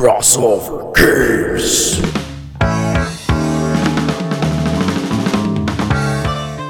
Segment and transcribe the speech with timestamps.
[0.00, 2.00] Crossover Games.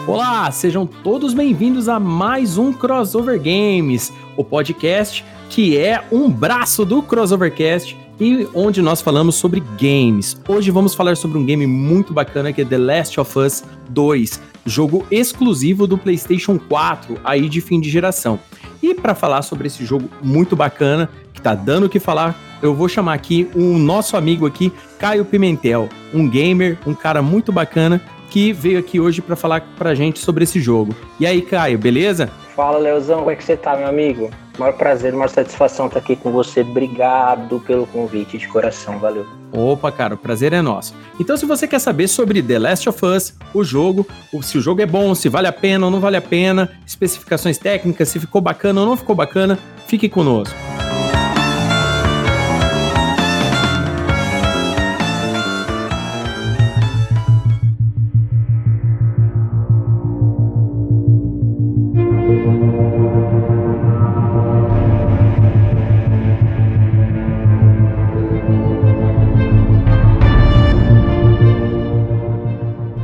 [0.05, 6.85] Olá, sejam todos bem-vindos a mais um Crossover Games, o podcast que é um braço
[6.85, 10.37] do Crossovercast e onde nós falamos sobre games.
[10.49, 14.41] Hoje vamos falar sobre um game muito bacana que é The Last of Us 2,
[14.67, 18.41] jogo exclusivo do PlayStation 4, aí de fim de geração.
[18.83, 22.75] E para falar sobre esse jogo muito bacana, que tá dando o que falar, eu
[22.75, 27.53] vou chamar aqui o um nosso amigo aqui, Caio Pimentel, um gamer, um cara muito
[27.53, 28.01] bacana
[28.31, 30.95] que veio aqui hoje para falar pra gente sobre esse jogo.
[31.19, 32.31] E aí, Caio, beleza?
[32.55, 34.31] Fala, Leozão, como é que você tá, meu amigo?
[34.59, 36.61] Maior prazer, maior satisfação estar aqui com você.
[36.61, 39.27] Obrigado pelo convite de coração, valeu.
[39.53, 40.95] Opa, cara, o prazer é nosso.
[41.19, 44.07] Então, se você quer saber sobre The Last of Us, o jogo,
[44.43, 47.59] se o jogo é bom, se vale a pena ou não vale a pena, especificações
[47.59, 50.55] técnicas, se ficou bacana ou não ficou bacana, fique conosco.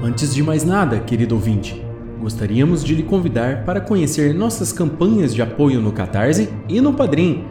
[0.07, 1.85] Antes de mais nada, querido ouvinte,
[2.21, 7.45] gostaríamos de lhe convidar para conhecer nossas campanhas de apoio no Catarse e no Padrim.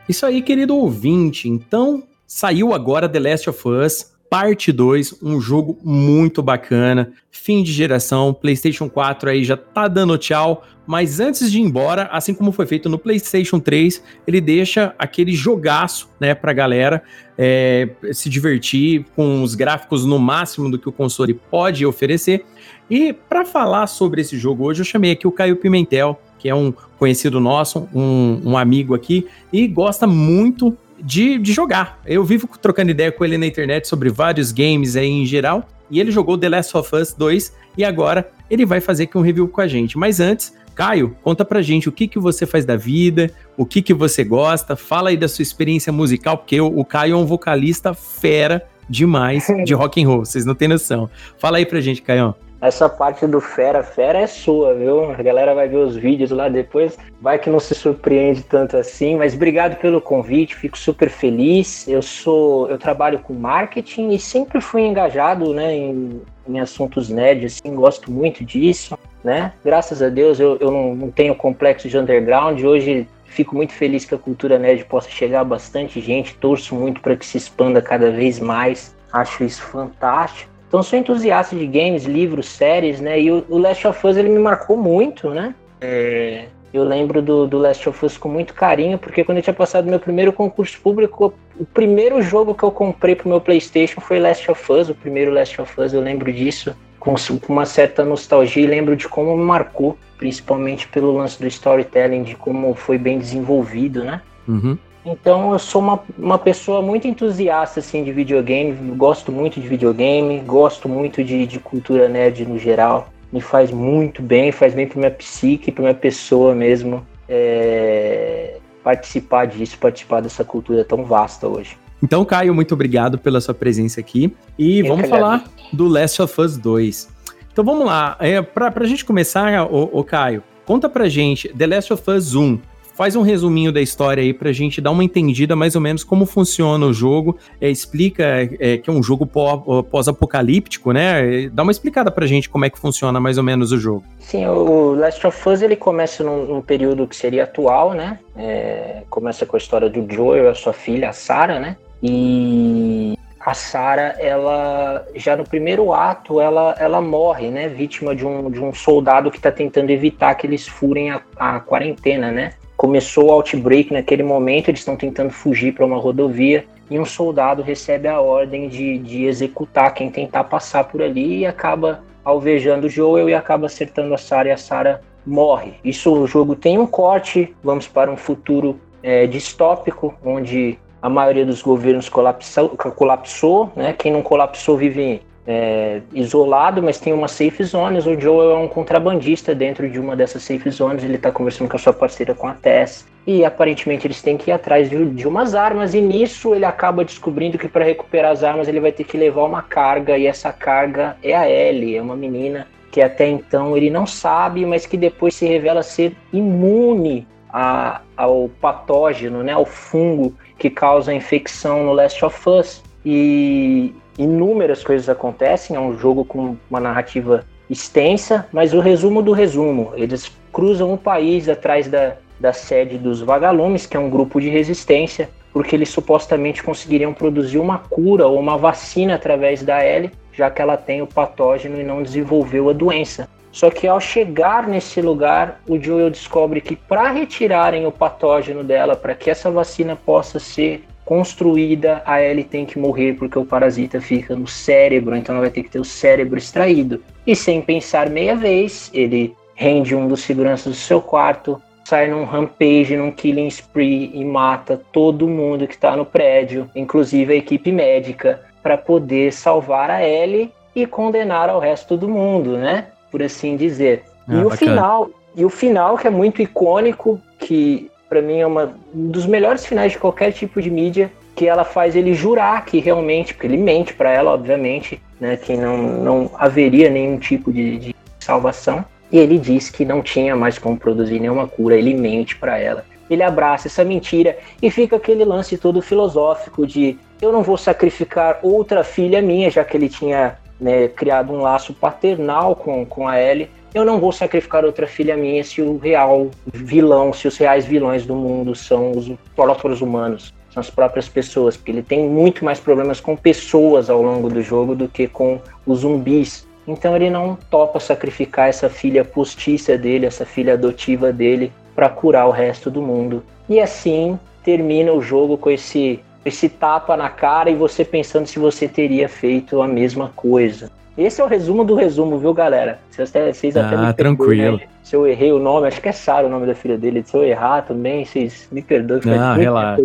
[0.09, 1.49] Isso aí, querido ouvinte.
[1.49, 7.71] Então, saiu agora The Last of Us, parte 2, um jogo muito bacana, fim de
[7.71, 12.51] geração, PlayStation 4 aí já tá dando tchau, mas antes de ir embora, assim como
[12.51, 17.01] foi feito no PlayStation 3, ele deixa aquele jogaço, né, pra galera
[17.39, 22.45] é, se divertir com os gráficos no máximo do que o console pode oferecer.
[22.91, 26.55] E para falar sobre esse jogo hoje, eu chamei aqui o Caio Pimentel, que é
[26.55, 32.01] um conhecido nosso, um, um amigo aqui, e gosta muito de, de jogar.
[32.05, 36.01] Eu vivo trocando ideia com ele na internet sobre vários games aí em geral, e
[36.01, 39.49] ele jogou The Last of Us 2 e agora ele vai fazer aqui um review
[39.49, 39.99] com a gente.
[39.99, 43.83] Mas antes, Caio, conta pra gente o que, que você faz da vida, o que,
[43.83, 47.27] que você gosta, fala aí da sua experiência musical, porque o, o Caio é um
[47.27, 51.09] vocalista fera demais de rock and roll, vocês não têm noção.
[51.39, 52.35] Fala aí pra gente, Caio
[52.67, 55.11] essa parte do fera, fera é sua, viu?
[55.11, 59.17] A galera vai ver os vídeos lá depois, vai que não se surpreende tanto assim,
[59.17, 61.87] mas obrigado pelo convite, fico super feliz.
[61.87, 67.47] Eu sou, eu trabalho com marketing e sempre fui engajado, né, em, em assuntos nerd,
[67.47, 69.53] assim, gosto muito disso, né?
[69.65, 74.05] Graças a Deus eu, eu não, não tenho complexo de underground, hoje fico muito feliz
[74.05, 77.83] que a cultura nerd possa chegar a bastante gente, torço muito para que se expanda
[77.83, 80.54] cada vez mais, acho isso fantástico.
[80.75, 83.21] Então sou entusiasta de games, livros, séries, né?
[83.21, 85.55] E o, o Last of Us ele me marcou muito, né?
[85.81, 89.55] É, eu lembro do, do Last of Us com muito carinho, porque quando eu tinha
[89.55, 94.19] passado meu primeiro concurso público, o primeiro jogo que eu comprei pro meu PlayStation foi
[94.19, 98.05] Last of Us, o primeiro Last of Us, eu lembro disso com, com uma certa
[98.05, 102.99] nostalgia e lembro de como me marcou, principalmente pelo lance do storytelling, de como foi
[102.99, 104.21] bem desenvolvido, né?
[104.49, 104.77] Uhum.
[105.05, 110.41] Então eu sou uma, uma pessoa muito entusiasta assim, de videogame, gosto muito de videogame,
[110.41, 113.09] gosto muito de, de cultura nerd no geral.
[113.31, 119.47] Me faz muito bem, faz bem para minha psique, para minha pessoa mesmo é, participar
[119.47, 121.77] disso, participar dessa cultura tão vasta hoje.
[122.03, 124.35] Então, Caio, muito obrigado pela sua presença aqui.
[124.59, 127.09] E eu vamos falar do Last of Us 2.
[127.53, 128.17] Então vamos lá.
[128.21, 132.35] É, para a gente começar, o, o Caio, conta pra gente The Last of Us
[132.35, 132.59] 1
[132.95, 136.25] faz um resuminho da história aí pra gente dar uma entendida mais ou menos como
[136.25, 137.37] funciona o jogo.
[137.61, 141.49] É, explica é, que é um jogo pós-apocalíptico, né?
[141.53, 144.05] Dá uma explicada pra gente como é que funciona mais ou menos o jogo.
[144.19, 148.19] Sim, o Last of Us ele começa num, num período que seria atual, né?
[148.37, 151.77] É, começa com a história do Joel, a sua filha, a Sarah, né?
[152.03, 157.69] E a Sarah, ela já no primeiro ato, ela, ela morre, né?
[157.69, 161.61] Vítima de um, de um soldado que está tentando evitar que eles furem a, a
[161.61, 162.53] quarentena, né?
[162.85, 167.63] Começou o outbreak naquele momento, eles estão tentando fugir para uma rodovia e um soldado
[167.63, 172.91] recebe a ordem de, de executar quem tentar passar por ali e acaba alvejando o
[172.91, 175.73] Joel e acaba acertando a Sarah e a Sarah morre.
[175.83, 181.47] Isso o jogo tem um corte, vamos para um futuro é, distópico, onde a maioria
[181.47, 183.95] dos governos colapsou, colapsou né?
[183.95, 188.07] Quem não colapsou vive é, isolado, mas tem uma safe zones.
[188.07, 191.05] O Joel é um contrabandista dentro de uma dessas safe zones.
[191.05, 193.07] Ele está conversando com a sua parceira, com a Tess.
[193.27, 195.95] E aparentemente eles têm que ir atrás de, de umas armas.
[195.95, 199.45] E nisso ele acaba descobrindo que para recuperar as armas ele vai ter que levar
[199.45, 200.17] uma carga.
[200.17, 204.65] E essa carga é a Ellie, é uma menina que até então ele não sabe,
[204.65, 211.11] mas que depois se revela ser imune a, ao patógeno, né, ao fungo que causa
[211.11, 212.83] a infecção no Last of Us.
[213.05, 219.33] E inúmeras coisas acontecem, é um jogo com uma narrativa extensa, mas o resumo do
[219.33, 224.41] resumo, eles cruzam o país atrás da, da sede dos vagalumes, que é um grupo
[224.41, 230.11] de resistência, porque eles supostamente conseguiriam produzir uma cura ou uma vacina através da Ellie,
[230.33, 233.29] já que ela tem o patógeno e não desenvolveu a doença.
[233.53, 238.97] Só que ao chegar nesse lugar, o Joel descobre que para retirarem o patógeno dela,
[238.97, 244.01] para que essa vacina possa ser construída, a Ellie tem que morrer porque o parasita
[244.01, 247.03] fica no cérebro, então ela vai ter que ter o cérebro extraído.
[247.27, 252.25] E sem pensar meia vez, ele rende um dos seguranças do seu quarto, sai num
[252.25, 257.71] rampage, num killing spree e mata todo mundo que está no prédio, inclusive a equipe
[257.71, 262.87] médica, para poder salvar a Ellie e condenar ao resto do mundo, né?
[263.11, 264.05] Por assim dizer.
[264.27, 268.47] Ah, e o final, e o final que é muito icônico, que para mim é
[268.47, 272.65] uma, um dos melhores finais de qualquer tipo de mídia, que ela faz ele jurar
[272.65, 277.53] que realmente, porque ele mente para ela, obviamente, né, que não, não haveria nenhum tipo
[277.53, 278.85] de, de salvação.
[279.11, 282.85] E ele diz que não tinha mais como produzir nenhuma cura, ele mente para ela.
[283.11, 288.39] Ele abraça essa mentira e fica aquele lance todo filosófico de eu não vou sacrificar
[288.45, 293.21] outra filha minha, já que ele tinha né, criado um laço paternal com, com a
[293.21, 293.51] Ellie.
[293.75, 298.07] Eu não vou sacrificar outra filha minha se o real vilão, se os reais vilões
[298.07, 302.59] do mundo são os próprios humanos, são as próprias pessoas, porque ele tem muito mais
[302.59, 306.49] problemas com pessoas ao longo do jogo do que com os zumbis.
[306.67, 312.27] Então ele não topa sacrificar essa filha postiça dele, essa filha adotiva dele, para curar
[312.27, 313.23] o resto do mundo.
[313.51, 318.39] E assim termina o jogo com esse esse tapa na cara e você pensando se
[318.39, 320.71] você teria feito a mesma coisa.
[320.97, 322.79] Esse é o resumo do resumo, viu, galera?
[322.89, 324.59] Vocês até, vocês até ah, tranquilo.
[324.59, 324.65] Né?
[324.83, 327.03] Se eu errei o nome, acho que é Sara o nome da filha dele.
[327.05, 329.01] Se eu errar também, vocês me perdoem.
[329.05, 329.83] Não, relaxa.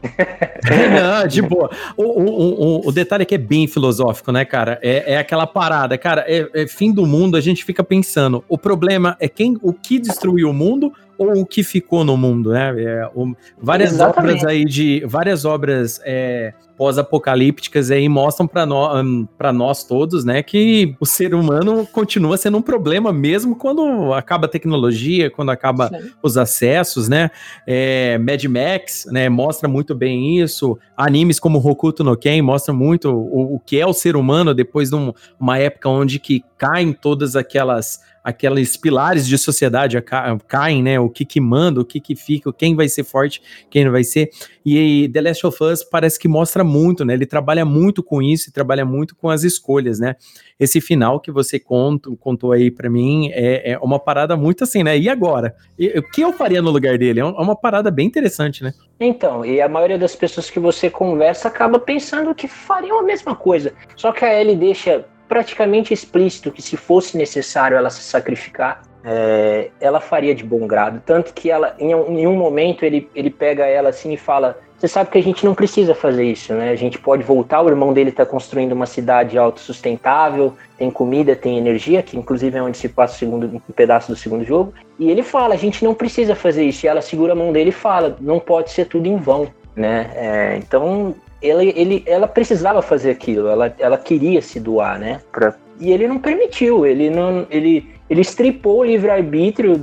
[0.00, 1.70] Não, de boa.
[1.96, 4.78] O, o, o, o, detalhe aqui é bem filosófico, né, cara?
[4.82, 6.24] É, é aquela parada, cara.
[6.26, 8.44] É, é, fim do mundo, a gente fica pensando.
[8.48, 12.50] O problema é quem, o que destruiu o mundo ou o que ficou no mundo,
[12.50, 12.74] né?
[12.82, 14.38] É, o, várias Exatamente.
[14.38, 19.06] obras aí de várias obras é, pós-apocalípticas aí mostram para nós,
[19.36, 24.46] para nós todos, né, que o ser humano continua sendo um problema mesmo quando acaba
[24.46, 26.10] a tecnologia, quando acaba Sim.
[26.22, 27.30] os acessos, né?
[27.66, 30.78] É, Mad Max, né, mostra muito bem isso.
[30.96, 34.88] Animes como Hokuto no Ken mostram muito o, o que é o ser humano depois
[34.88, 40.00] de um, uma época onde que caem todas aquelas aqueles pilares de sociedade
[40.46, 41.00] caem, né?
[41.00, 44.04] O que que manda, o que que fica, quem vai ser forte, quem não vai
[44.04, 44.30] ser.
[44.64, 47.14] E, The Last of Us parece que mostra muito, né?
[47.14, 50.16] Ele trabalha muito com isso e trabalha muito com as escolhas, né?
[50.58, 54.82] Esse final que você contou, contou aí para mim é, é, uma parada muito assim,
[54.82, 54.98] né?
[54.98, 55.54] E agora?
[55.78, 57.20] E, o que eu faria no lugar dele?
[57.20, 58.74] É, é uma parada bem interessante, né?
[58.98, 63.34] Então, e a maioria das pessoas que você conversa acaba pensando que fariam a mesma
[63.34, 63.72] coisa.
[63.96, 69.70] Só que a Ellie deixa praticamente explícito que se fosse necessário ela se sacrificar, é,
[69.80, 71.00] ela faria de bom grado.
[71.06, 74.88] Tanto que ela, em, em, um momento, ele, ele pega ela assim e fala: Você
[74.88, 76.70] sabe que a gente não precisa fazer isso, né?
[76.70, 77.62] A gente pode voltar.
[77.62, 82.62] O irmão dele está construindo uma cidade autossustentável, tem comida, tem energia, que inclusive é
[82.62, 84.74] onde se passa o segundo, um pedaço do segundo jogo.
[84.98, 86.84] E ele fala: A gente não precisa fazer isso.
[86.84, 89.46] E ela segura a mão dele e fala: Não pode ser tudo em vão.
[89.76, 90.10] Né?
[90.16, 95.20] É, então ela, ele, ela precisava fazer aquilo, ela, ela queria se doar, né?
[95.32, 99.78] Pra, e ele não permitiu, ele não, ele, ele estripou o livre-arbítrio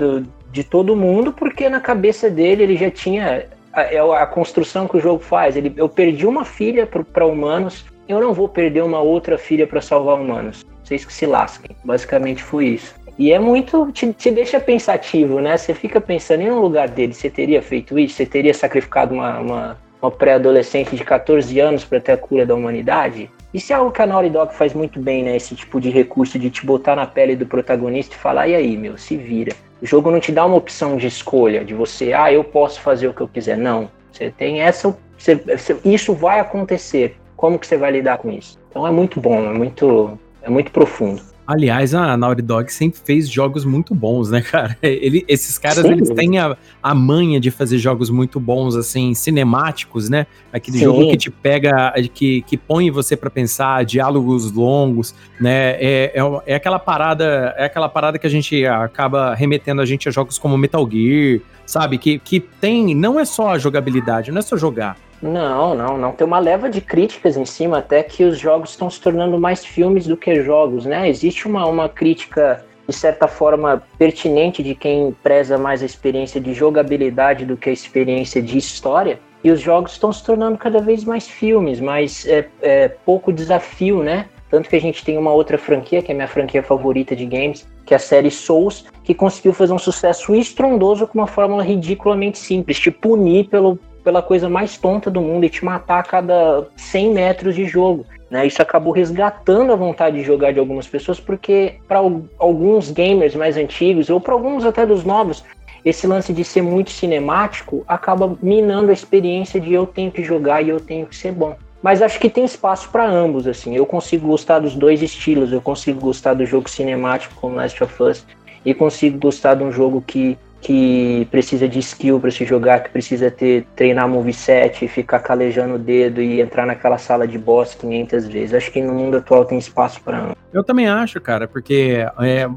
[0.52, 4.98] de todo mundo, porque na cabeça dele ele já tinha a, é a construção que
[4.98, 5.56] o jogo faz.
[5.56, 9.82] Ele, eu perdi uma filha para humanos, eu não vou perder uma outra filha para
[9.82, 10.66] salvar humanos.
[10.84, 11.76] Vocês que se lasquem.
[11.84, 12.96] Basicamente foi isso.
[13.20, 13.92] E é muito.
[13.92, 15.58] Te, te deixa pensativo, né?
[15.58, 18.16] Você fica pensando em um lugar dele, você teria feito isso?
[18.16, 22.56] Você teria sacrificado uma, uma uma pré-adolescente de 14 anos para ter a cura da
[22.56, 23.30] humanidade.
[23.54, 25.36] Isso é algo que a Naughty Dog faz muito bem, né?
[25.36, 28.78] Esse tipo de recurso de te botar na pele do protagonista e falar, e aí,
[28.78, 29.56] meu, se vira.
[29.82, 33.08] O jogo não te dá uma opção de escolha, de você, ah, eu posso fazer
[33.08, 33.58] o que eu quiser.
[33.58, 33.90] Não.
[34.12, 34.96] Você tem essa.
[35.18, 35.40] Você,
[35.86, 37.16] isso vai acontecer.
[37.36, 38.60] Como que você vai lidar com isso?
[38.70, 41.22] Então é muito bom, é muito, é muito profundo.
[41.48, 44.78] Aliás, a Naughty Dog sempre fez jogos muito bons, né, cara?
[44.84, 45.94] Ele, esses caras, Sim.
[45.94, 50.28] eles têm a, a manha de fazer jogos muito bons, assim, cinemáticos, né?
[50.52, 50.84] Aquele Sim.
[50.84, 55.72] jogo que te pega, que, que põe você para pensar, diálogos longos, né?
[55.80, 60.10] É, é, é, aquela parada, é aquela parada que a gente acaba remetendo a gente
[60.10, 61.98] a jogos como Metal Gear, sabe?
[61.98, 66.12] Que, que tem, não é só a jogabilidade, não é só jogar não, não, não.
[66.12, 69.66] Tem uma leva de críticas em cima, até que os jogos estão se tornando mais
[69.66, 71.10] filmes do que jogos, né?
[71.10, 76.54] Existe uma, uma crítica, de certa forma, pertinente de quem preza mais a experiência de
[76.54, 79.20] jogabilidade do que a experiência de história.
[79.44, 84.04] E os jogos estão se tornando cada vez mais filmes, mais é, é, pouco desafio,
[84.04, 84.26] né?
[84.50, 87.68] Tanto que a gente tem uma outra franquia, que é minha franquia favorita de games,
[87.86, 92.38] que é a série Souls, que conseguiu fazer um sucesso estrondoso com uma fórmula ridiculamente
[92.38, 96.66] simples, te punir pelo, pela coisa mais tonta do mundo e te matar a cada
[96.78, 98.06] 100 metros de jogo.
[98.32, 98.48] Né?
[98.48, 102.00] Isso acabou resgatando a vontade de jogar de algumas pessoas, porque para
[102.40, 105.44] alguns gamers mais antigos, ou para alguns até dos novos,
[105.84, 110.62] esse lance de ser muito cinemático acaba minando a experiência de eu tenho que jogar
[110.62, 111.58] e eu tenho que ser bom.
[111.84, 113.76] Mas acho que tem espaço para ambos, assim.
[113.76, 115.52] Eu consigo gostar dos dois estilos.
[115.52, 118.26] Eu consigo gostar do jogo cinemático como Last of Us
[118.64, 120.38] e consigo gostar de um jogo que
[120.68, 125.80] que precisa de skill para se jogar, que precisa ter treinar moveset, ficar calejando o
[125.80, 128.54] dedo e entrar naquela sala de boss 500 vezes.
[128.54, 130.36] Acho que no mundo atual tem espaço para.
[130.52, 132.50] Eu também acho, cara, porque é,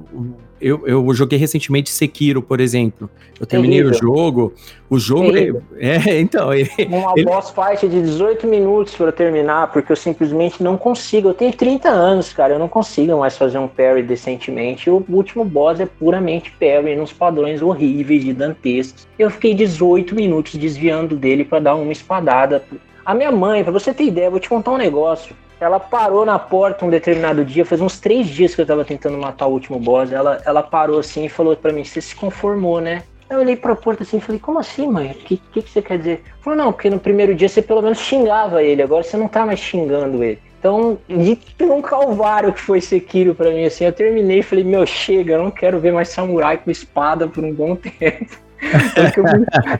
[0.60, 3.08] eu, eu joguei recentemente Sekiro, por exemplo.
[3.38, 3.96] Eu terminei Terrível.
[3.96, 4.54] o jogo.
[4.90, 5.62] O jogo.
[5.78, 6.52] É, é, então.
[6.52, 7.24] Ele, Uma ele...
[7.24, 11.30] boss fight de 18 minutos para terminar, porque eu simplesmente não consigo.
[11.30, 12.54] Eu tenho 30 anos, cara.
[12.54, 14.90] Eu não consigo mais fazer um parry decentemente.
[14.90, 19.08] O último boss é puramente parry, nos padrões horríveis de dantescos.
[19.18, 22.62] Eu fiquei 18 minutos desviando dele para dar uma espadada.
[23.04, 25.34] A minha mãe, pra você ter ideia, vou te contar um negócio.
[25.60, 29.18] Ela parou na porta um determinado dia, faz uns três dias que eu tava tentando
[29.18, 30.10] matar o último boss.
[30.10, 33.02] Ela, ela parou assim e falou para mim: Você se conformou, né?
[33.28, 35.10] Eu olhei pra porta assim e falei: Como assim, mãe?
[35.10, 36.22] O que, que, que você quer dizer?
[36.40, 39.44] Falou: Não, porque no primeiro dia você pelo menos xingava ele, agora você não tá
[39.44, 40.40] mais xingando ele.
[40.58, 44.86] Então, de um calvário que foi Sekiro para mim, assim, eu terminei e falei: Meu,
[44.86, 48.49] chega, eu não quero ver mais samurai com espada por um bom tempo.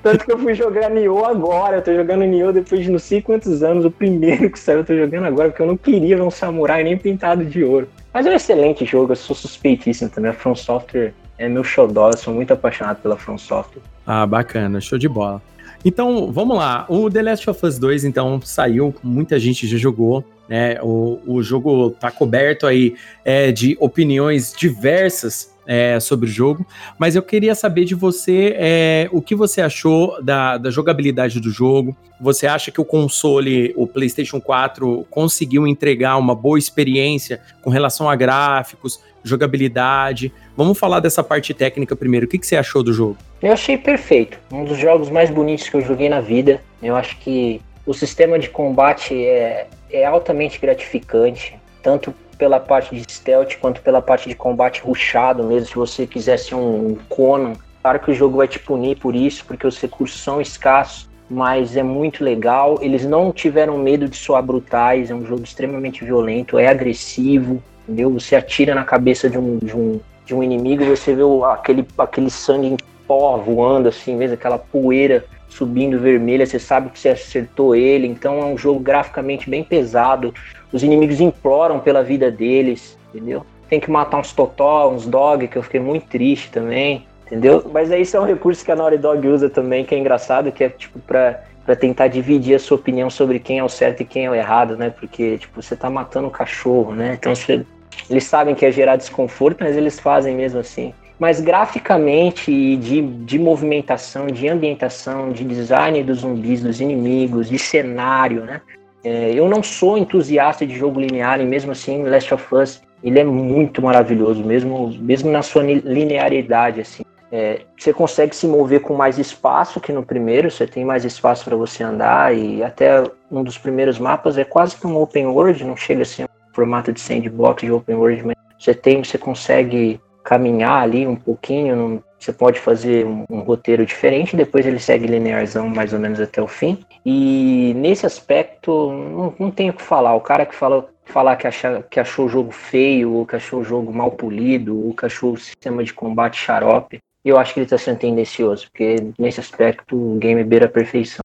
[0.03, 3.21] Tanto, que eu fui, jogar Nioh agora, eu tô jogando Nioh depois de não sei
[3.21, 6.23] quantos anos, o primeiro que saiu eu tô jogando agora, porque eu não queria ver
[6.23, 7.89] um samurai nem pintado de ouro.
[8.13, 12.11] Mas é um excelente jogo, eu sou suspeitíssimo também, a From Software é meu xodó,
[12.11, 13.83] eu sou muito apaixonado pela From Software.
[14.07, 15.41] Ah, bacana, show de bola.
[15.85, 16.85] Então, vamos lá.
[16.89, 20.79] O The Last of Us 2, então, saiu, muita gente já jogou, né?
[20.83, 22.95] O, o jogo tá coberto aí
[23.25, 26.67] é, de opiniões diversas é, sobre o jogo,
[26.99, 31.51] mas eu queria saber de você é, o que você achou da, da jogabilidade do
[31.51, 31.97] jogo.
[32.21, 38.11] Você acha que o console, o PlayStation 4, conseguiu entregar uma boa experiência com relação
[38.11, 40.33] a gráficos, jogabilidade?
[40.57, 42.27] Vamos falar dessa parte técnica primeiro.
[42.27, 43.17] O que, que você achou do jogo?
[43.43, 44.39] Eu achei perfeito.
[44.53, 46.61] Um dos jogos mais bonitos que eu joguei na vida.
[46.83, 53.13] Eu acho que o sistema de combate é, é altamente gratificante, tanto pela parte de
[53.13, 55.69] stealth quanto pela parte de combate rushado mesmo.
[55.69, 59.45] Se você quiser ser um Conan, claro que o jogo vai te punir por isso,
[59.45, 62.79] porque os recursos são escassos, mas é muito legal.
[62.81, 68.11] Eles não tiveram medo de soar brutais, é um jogo extremamente violento, é agressivo, entendeu?
[68.15, 72.31] Você atira na cabeça de um, de um, de um inimigo, você vê aquele, aquele
[72.31, 77.75] sangue em pó voando assim mesmo, aquela poeira subindo vermelha, você sabe que você acertou
[77.75, 80.33] ele, então é um jogo graficamente bem pesado.
[80.73, 83.45] Os inimigos imploram pela vida deles, entendeu?
[83.69, 87.69] Tem que matar uns totó, uns dog, que eu fiquei muito triste também, entendeu?
[87.73, 90.51] Mas aí isso é um recurso que a Naughty Dog usa também, que é engraçado,
[90.51, 94.03] que é tipo pra, pra tentar dividir a sua opinião sobre quem é o certo
[94.03, 94.91] e quem é o errado, né?
[94.91, 97.17] Porque, tipo, você tá matando um cachorro, né?
[97.19, 97.65] Então você,
[98.09, 103.03] eles sabem que é gerar desconforto, mas eles fazem mesmo assim mas graficamente e de,
[103.03, 108.63] de movimentação, de ambientação, de design dos zumbis, dos inimigos, de cenário, né?
[109.03, 113.19] É, eu não sou entusiasta de jogo linear e mesmo assim Last of Us ele
[113.19, 117.03] é muito maravilhoso, mesmo, mesmo na sua linearidade assim.
[117.33, 121.45] É, você consegue se mover com mais espaço que no primeiro, você tem mais espaço
[121.45, 125.65] para você andar e até um dos primeiros mapas é quase que um open world,
[125.65, 129.17] não chega a ser um formato de sandbox de open world, mas você tem, você
[129.17, 135.07] consegue caminhar ali um pouquinho, você pode fazer um, um, roteiro diferente, depois ele segue
[135.07, 136.85] linearzão mais ou menos até o fim.
[137.05, 140.15] E nesse aspecto, não, não tenho o que falar.
[140.15, 143.61] O cara que fala falar que, acha, que achou o jogo feio, ou que achou
[143.61, 147.61] o jogo mal polido, ou que achou o sistema de combate xarope, eu acho que
[147.61, 151.21] ele está sendo tendencioso, porque nesse aspecto o game beira a perfeição.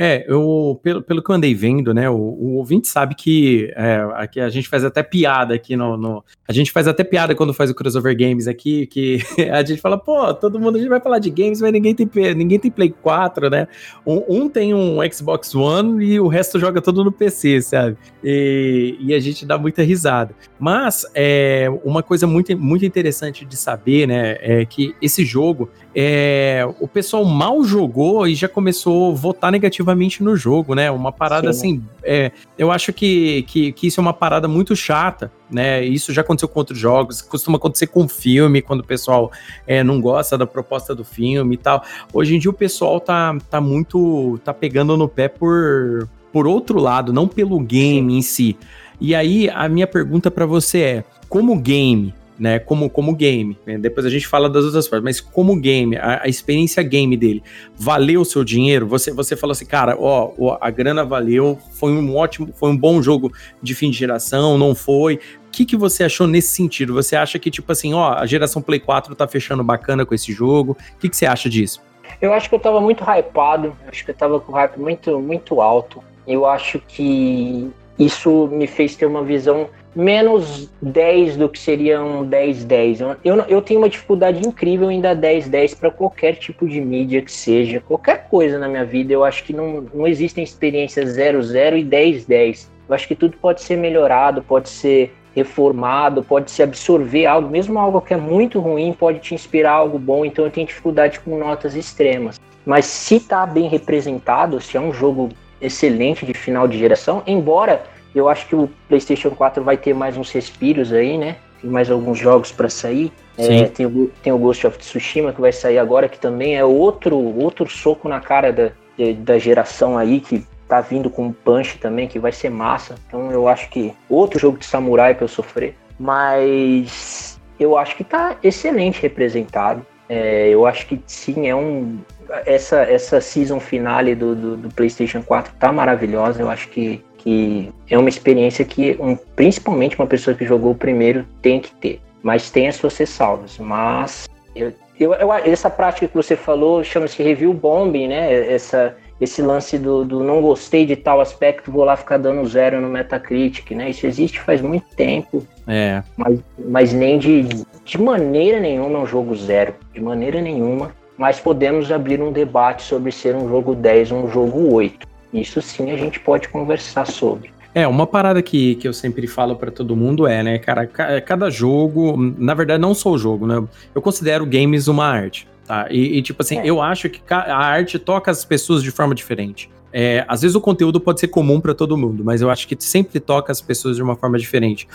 [0.00, 4.08] É, eu, pelo, pelo que eu andei vendo, né, o, o ouvinte sabe que é,
[4.14, 7.52] aqui a gente faz até piada aqui no, no, A gente faz até piada quando
[7.52, 9.18] faz o crossover games aqui, que
[9.50, 12.08] a gente fala, pô, todo mundo a gente vai falar de games, mas ninguém tem,
[12.36, 13.66] ninguém tem Play 4, né?
[14.06, 17.96] Um, um tem um Xbox One e o resto joga todo no PC, sabe?
[18.22, 20.32] E, e a gente dá muita risada.
[20.60, 26.64] Mas é, uma coisa muito, muito interessante de saber, né, é que esse jogo, é,
[26.78, 30.90] o pessoal mal jogou e já começou a votar negativo ativamente no jogo, né?
[30.90, 31.58] Uma parada Sim.
[31.58, 31.84] assim.
[32.02, 35.82] É, eu acho que, que, que, isso é uma parada muito chata, né?
[35.84, 39.30] Isso já aconteceu com outros jogos, costuma acontecer com filme, quando o pessoal
[39.66, 41.82] é, não gosta da proposta do filme e tal.
[42.12, 44.38] Hoje em dia o pessoal tá, tá muito.
[44.44, 48.18] tá pegando no pé por, por outro lado, não pelo game Sim.
[48.18, 48.56] em si.
[49.00, 53.58] E aí, a minha pergunta para você é: como game, né, como, como game.
[53.66, 53.78] Né?
[53.78, 57.42] Depois a gente fala das outras partes, mas como game, a, a, experiência game dele,
[57.76, 58.86] valeu o seu dinheiro?
[58.86, 62.76] Você, você falou assim, cara, ó, ó, a grana valeu, foi um ótimo, foi um
[62.76, 65.16] bom jogo de fim de geração, não foi?
[65.46, 66.94] O que, que você achou nesse sentido?
[66.94, 70.32] Você acha que, tipo assim, ó, a geração Play 4 tá fechando bacana com esse
[70.32, 70.76] jogo?
[70.94, 71.82] O que, que você acha disso?
[72.20, 75.60] Eu acho que eu tava muito hypado, acho que eu tava com hype muito, muito
[75.60, 76.02] alto.
[76.26, 79.68] Eu acho que isso me fez ter uma visão
[79.98, 83.16] menos 10 do que seria um 10-10.
[83.24, 87.32] Eu, eu tenho uma dificuldade incrível em dar 10-10 para qualquer tipo de mídia que
[87.32, 89.12] seja, qualquer coisa na minha vida.
[89.12, 92.68] Eu acho que não, não existem experiências 0-0 e 10-10.
[92.88, 97.76] Eu acho que tudo pode ser melhorado, pode ser reformado, pode se absorver algo, mesmo
[97.76, 100.24] algo que é muito ruim, pode te inspirar algo bom.
[100.24, 102.40] Então eu tenho dificuldade com notas extremas.
[102.64, 107.82] Mas se está bem representado, se é um jogo excelente de final de geração, embora
[108.14, 111.36] eu acho que o PlayStation 4 vai ter mais uns respiros aí, né?
[111.60, 113.12] Tem mais alguns jogos para sair.
[113.36, 116.64] É, tem, o, tem o Ghost of Tsushima que vai sair agora, que também é
[116.64, 118.70] outro, outro soco na cara da,
[119.18, 122.96] da geração aí, que tá vindo com um punch também, que vai ser massa.
[123.06, 125.74] Então eu acho que outro jogo de samurai para eu sofrer.
[125.98, 129.84] Mas eu acho que tá excelente representado.
[130.08, 131.98] É, eu acho que sim, é um.
[132.44, 136.40] Essa, essa season finale do, do, do PlayStation 4 tá maravilhosa.
[136.40, 140.74] Eu acho que que é uma experiência que um, principalmente uma pessoa que jogou o
[140.74, 142.00] primeiro tem que ter.
[142.22, 143.58] Mas tem as suas ressalvas.
[143.58, 148.52] Mas eu, eu, eu, essa prática que você falou chama-se review bombing, né?
[148.52, 152.80] Essa, esse lance do, do, não gostei de tal aspecto, vou lá ficar dando zero
[152.80, 153.90] no Metacritic, né?
[153.90, 155.46] Isso existe faz muito tempo.
[155.66, 156.02] É.
[156.16, 157.42] Mas, mas nem de,
[157.84, 159.74] de maneira nenhuma é um jogo zero.
[159.92, 160.92] De maneira nenhuma.
[161.16, 165.06] Mas podemos abrir um debate sobre ser um jogo 10 ou um jogo 8.
[165.32, 167.50] Isso sim a gente pode conversar sobre.
[167.74, 171.50] É, uma parada que, que eu sempre falo para todo mundo é, né, cara, cada
[171.50, 173.62] jogo, na verdade não só o jogo, né,
[173.94, 175.86] eu considero games uma arte, tá?
[175.90, 176.66] E, e tipo assim, é.
[176.66, 179.70] eu acho que a arte toca as pessoas de forma diferente.
[179.92, 182.76] É, às vezes o conteúdo pode ser comum para todo mundo, mas eu acho que
[182.78, 184.86] sempre toca as pessoas de uma forma diferente.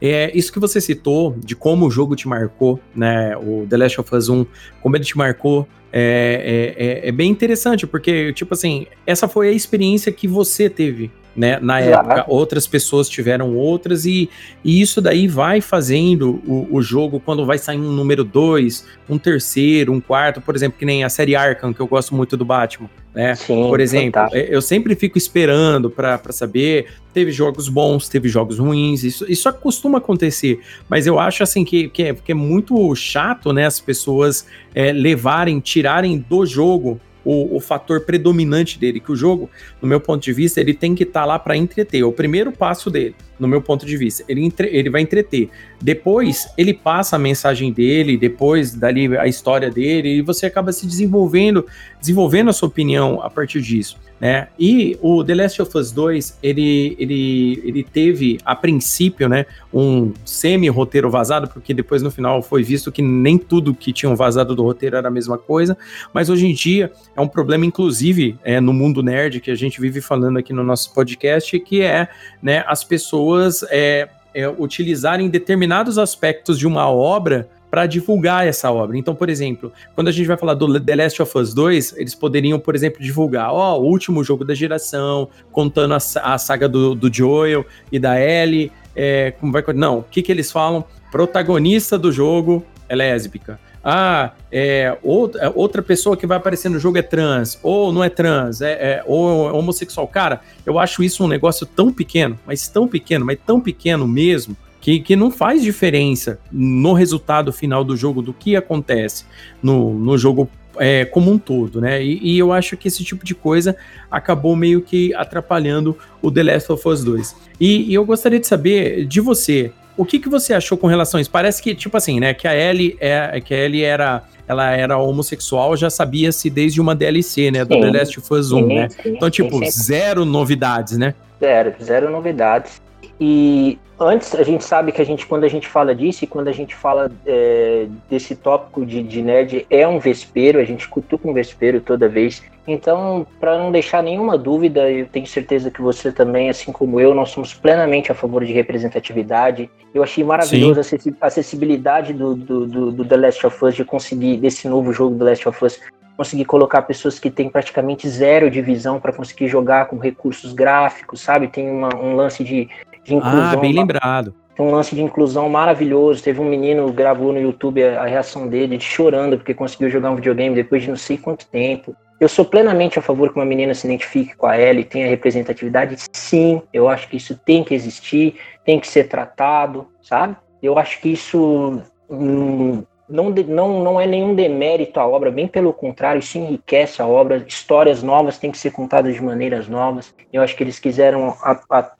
[0.00, 3.36] É, isso que você citou, de como o jogo te marcou, né?
[3.36, 4.46] O The Last of Us 1,
[4.82, 9.48] como ele te marcou, é, é, é, é, bem interessante, porque, tipo assim, essa foi
[9.48, 11.58] a experiência que você teve, né?
[11.60, 14.30] Na época, outras pessoas tiveram outras, e,
[14.64, 19.18] e isso daí vai fazendo o, o jogo, quando vai sair um número 2, um
[19.18, 22.44] terceiro, um quarto, por exemplo, que nem a série Arkham, que eu gosto muito do
[22.44, 23.34] Batman né?
[23.34, 24.52] Sim, Por exemplo, fantástico.
[24.52, 26.88] eu sempre fico esperando para saber.
[27.14, 31.88] Teve jogos bons, teve jogos ruins, isso, isso costuma acontecer, mas eu acho assim que,
[31.88, 33.64] que, é, que é muito chato, né?
[33.64, 39.50] As pessoas é, levarem, tirarem do jogo o, o, fator predominante dele, que o jogo,
[39.82, 42.02] no meu ponto de vista, ele tem que estar tá lá para entreter.
[42.02, 45.50] É o primeiro passo dele, no meu ponto de vista, ele, entre, ele vai entreter.
[45.80, 50.86] Depois, ele passa a mensagem dele, depois dali a história dele, e você acaba se
[50.86, 51.66] desenvolvendo,
[52.00, 54.48] desenvolvendo a sua opinião a partir disso né?
[54.58, 60.12] E o The Last of Us 2, ele, ele, ele teve, a princípio, né, um
[60.24, 64.62] semi-roteiro vazado, porque depois no final foi visto que nem tudo que tinham vazado do
[64.62, 65.76] roteiro era a mesma coisa,
[66.14, 69.80] mas hoje em dia é um problema, inclusive, é, no mundo nerd, que a gente
[69.80, 72.08] vive falando aqui no nosso podcast, que é,
[72.42, 73.25] né, as pessoas
[73.70, 78.96] é, é, utilizarem determinados aspectos de uma obra para divulgar essa obra.
[78.96, 82.14] Então, por exemplo, quando a gente vai falar do The Last of Us 2, eles
[82.14, 86.94] poderiam, por exemplo, divulgar, ó, o último jogo da geração, contando a, a saga do,
[86.94, 89.62] do Joel e da Ellie, é, como vai...
[89.74, 90.84] Não, o que que eles falam?
[91.10, 93.58] Protagonista do jogo é lésbica.
[93.88, 98.02] Ah, é, outra, é, outra pessoa que vai aparecer no jogo é trans, ou não
[98.02, 100.08] é trans, é, é, ou é homossexual.
[100.08, 104.56] Cara, eu acho isso um negócio tão pequeno, mas tão pequeno, mas tão pequeno mesmo,
[104.80, 109.24] que, que não faz diferença no resultado final do jogo do que acontece
[109.62, 112.02] no, no jogo é, como um todo, né?
[112.02, 113.76] E, e, eu acho que esse tipo de coisa
[114.10, 117.36] acabou meio que atrapalhando o The Last of Us 2.
[117.60, 121.18] E, e eu gostaria de saber de você, o que, que você achou com relação
[121.18, 121.30] a isso?
[121.30, 124.98] Parece que, tipo assim, né, que a Ellie, é, que a Ellie era, ela era
[124.98, 128.74] homossexual, já sabia-se desde uma DLC, né, do sim, The Last of Us 1, sim,
[128.74, 128.88] né?
[128.88, 131.14] Sim, então, tipo, zero novidades, né?
[131.40, 132.80] Zero, zero novidades.
[133.18, 136.48] E antes, a gente sabe que a gente, quando a gente fala disso e quando
[136.48, 141.28] a gente fala é, desse tópico de, de, nerd, é um vespeiro, a gente cutuca
[141.28, 142.42] um vespeiro toda vez.
[142.68, 147.14] Então, para não deixar nenhuma dúvida, eu tenho certeza que você também, assim como eu,
[147.14, 149.70] nós somos plenamente a favor de representatividade.
[149.94, 151.14] Eu achei maravilhoso Sim.
[151.20, 155.16] a acessibilidade do, do, do, do The Last of Us, de conseguir, desse novo jogo
[155.16, 155.80] The Last of Us,
[156.16, 161.20] conseguir colocar pessoas que têm praticamente zero de visão para conseguir jogar com recursos gráficos,
[161.20, 161.48] sabe?
[161.48, 162.68] Tem uma, um lance de
[163.06, 163.50] de inclusão.
[163.52, 164.34] Ah, bem lembrado.
[164.58, 166.22] Um lance de inclusão maravilhoso.
[166.22, 169.88] Teve um menino que gravou no YouTube a, a reação dele, de chorando porque conseguiu
[169.90, 171.94] jogar um videogame depois de não sei quanto tempo.
[172.18, 175.96] Eu sou plenamente a favor que uma menina se identifique com a Ellie, tenha representatividade.
[176.12, 180.34] Sim, eu acho que isso tem que existir, tem que ser tratado, sabe?
[180.62, 185.72] Eu acho que isso hum, não, não, não é nenhum demérito à obra, bem pelo
[185.72, 187.44] contrário, isso enriquece a obra.
[187.46, 190.14] Histórias novas têm que ser contadas de maneiras novas.
[190.32, 191.34] Eu acho que eles quiseram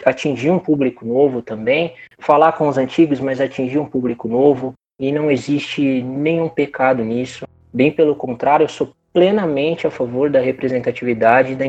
[0.05, 4.75] atingir um público novo também, falar com os antigos, mas atingir um público novo.
[4.99, 7.47] E não existe nenhum pecado nisso.
[7.73, 11.65] Bem pelo contrário, eu sou plenamente a favor da representatividade, da,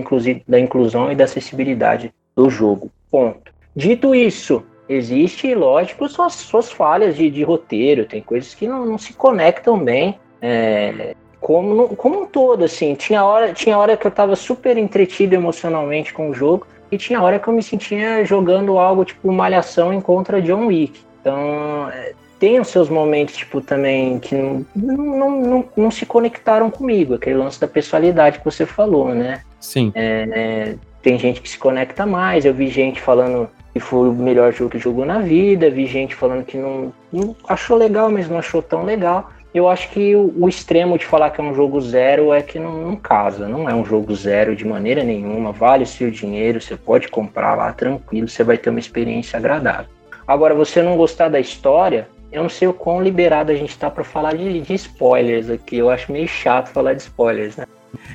[0.48, 2.92] da inclusão e da acessibilidade do jogo.
[3.12, 3.52] Ponto.
[3.76, 8.98] Dito isso, Existe, lógico, suas, suas falhas de, de roteiro, tem coisas que não, não
[8.98, 10.18] se conectam bem.
[10.42, 12.96] É, como, como um todo, assim.
[12.96, 17.22] Tinha hora, tinha hora que eu tava super entretido emocionalmente com o jogo, e tinha
[17.22, 21.00] hora que eu me sentia jogando algo tipo Malhação em contra John Wick.
[21.22, 26.70] Então, é, tem os seus momentos, tipo, também que não, não, não, não, se conectaram
[26.70, 27.16] comigo.
[27.16, 29.42] Aquele lance da pessoalidade que você falou, né?
[29.60, 29.92] Sim.
[29.96, 32.46] É, é, tem gente que se conecta mais.
[32.46, 35.70] Eu vi gente falando que foi o melhor jogo que jogou na vida.
[35.70, 39.30] Vi gente falando que não, não achou legal, mas não achou tão legal.
[39.54, 42.60] Eu acho que o, o, extremo de falar que é um jogo zero é que
[42.60, 43.48] não, não, casa.
[43.48, 45.52] Não é um jogo zero de maneira nenhuma.
[45.52, 49.90] Vale o seu dinheiro, você pode comprar lá tranquilo, você vai ter uma experiência agradável.
[50.28, 53.90] Agora, você não gostar da história, eu não sei o quão liberado a gente tá
[53.90, 55.78] para falar de, de, spoilers aqui.
[55.78, 57.66] Eu acho meio chato falar de spoilers, né?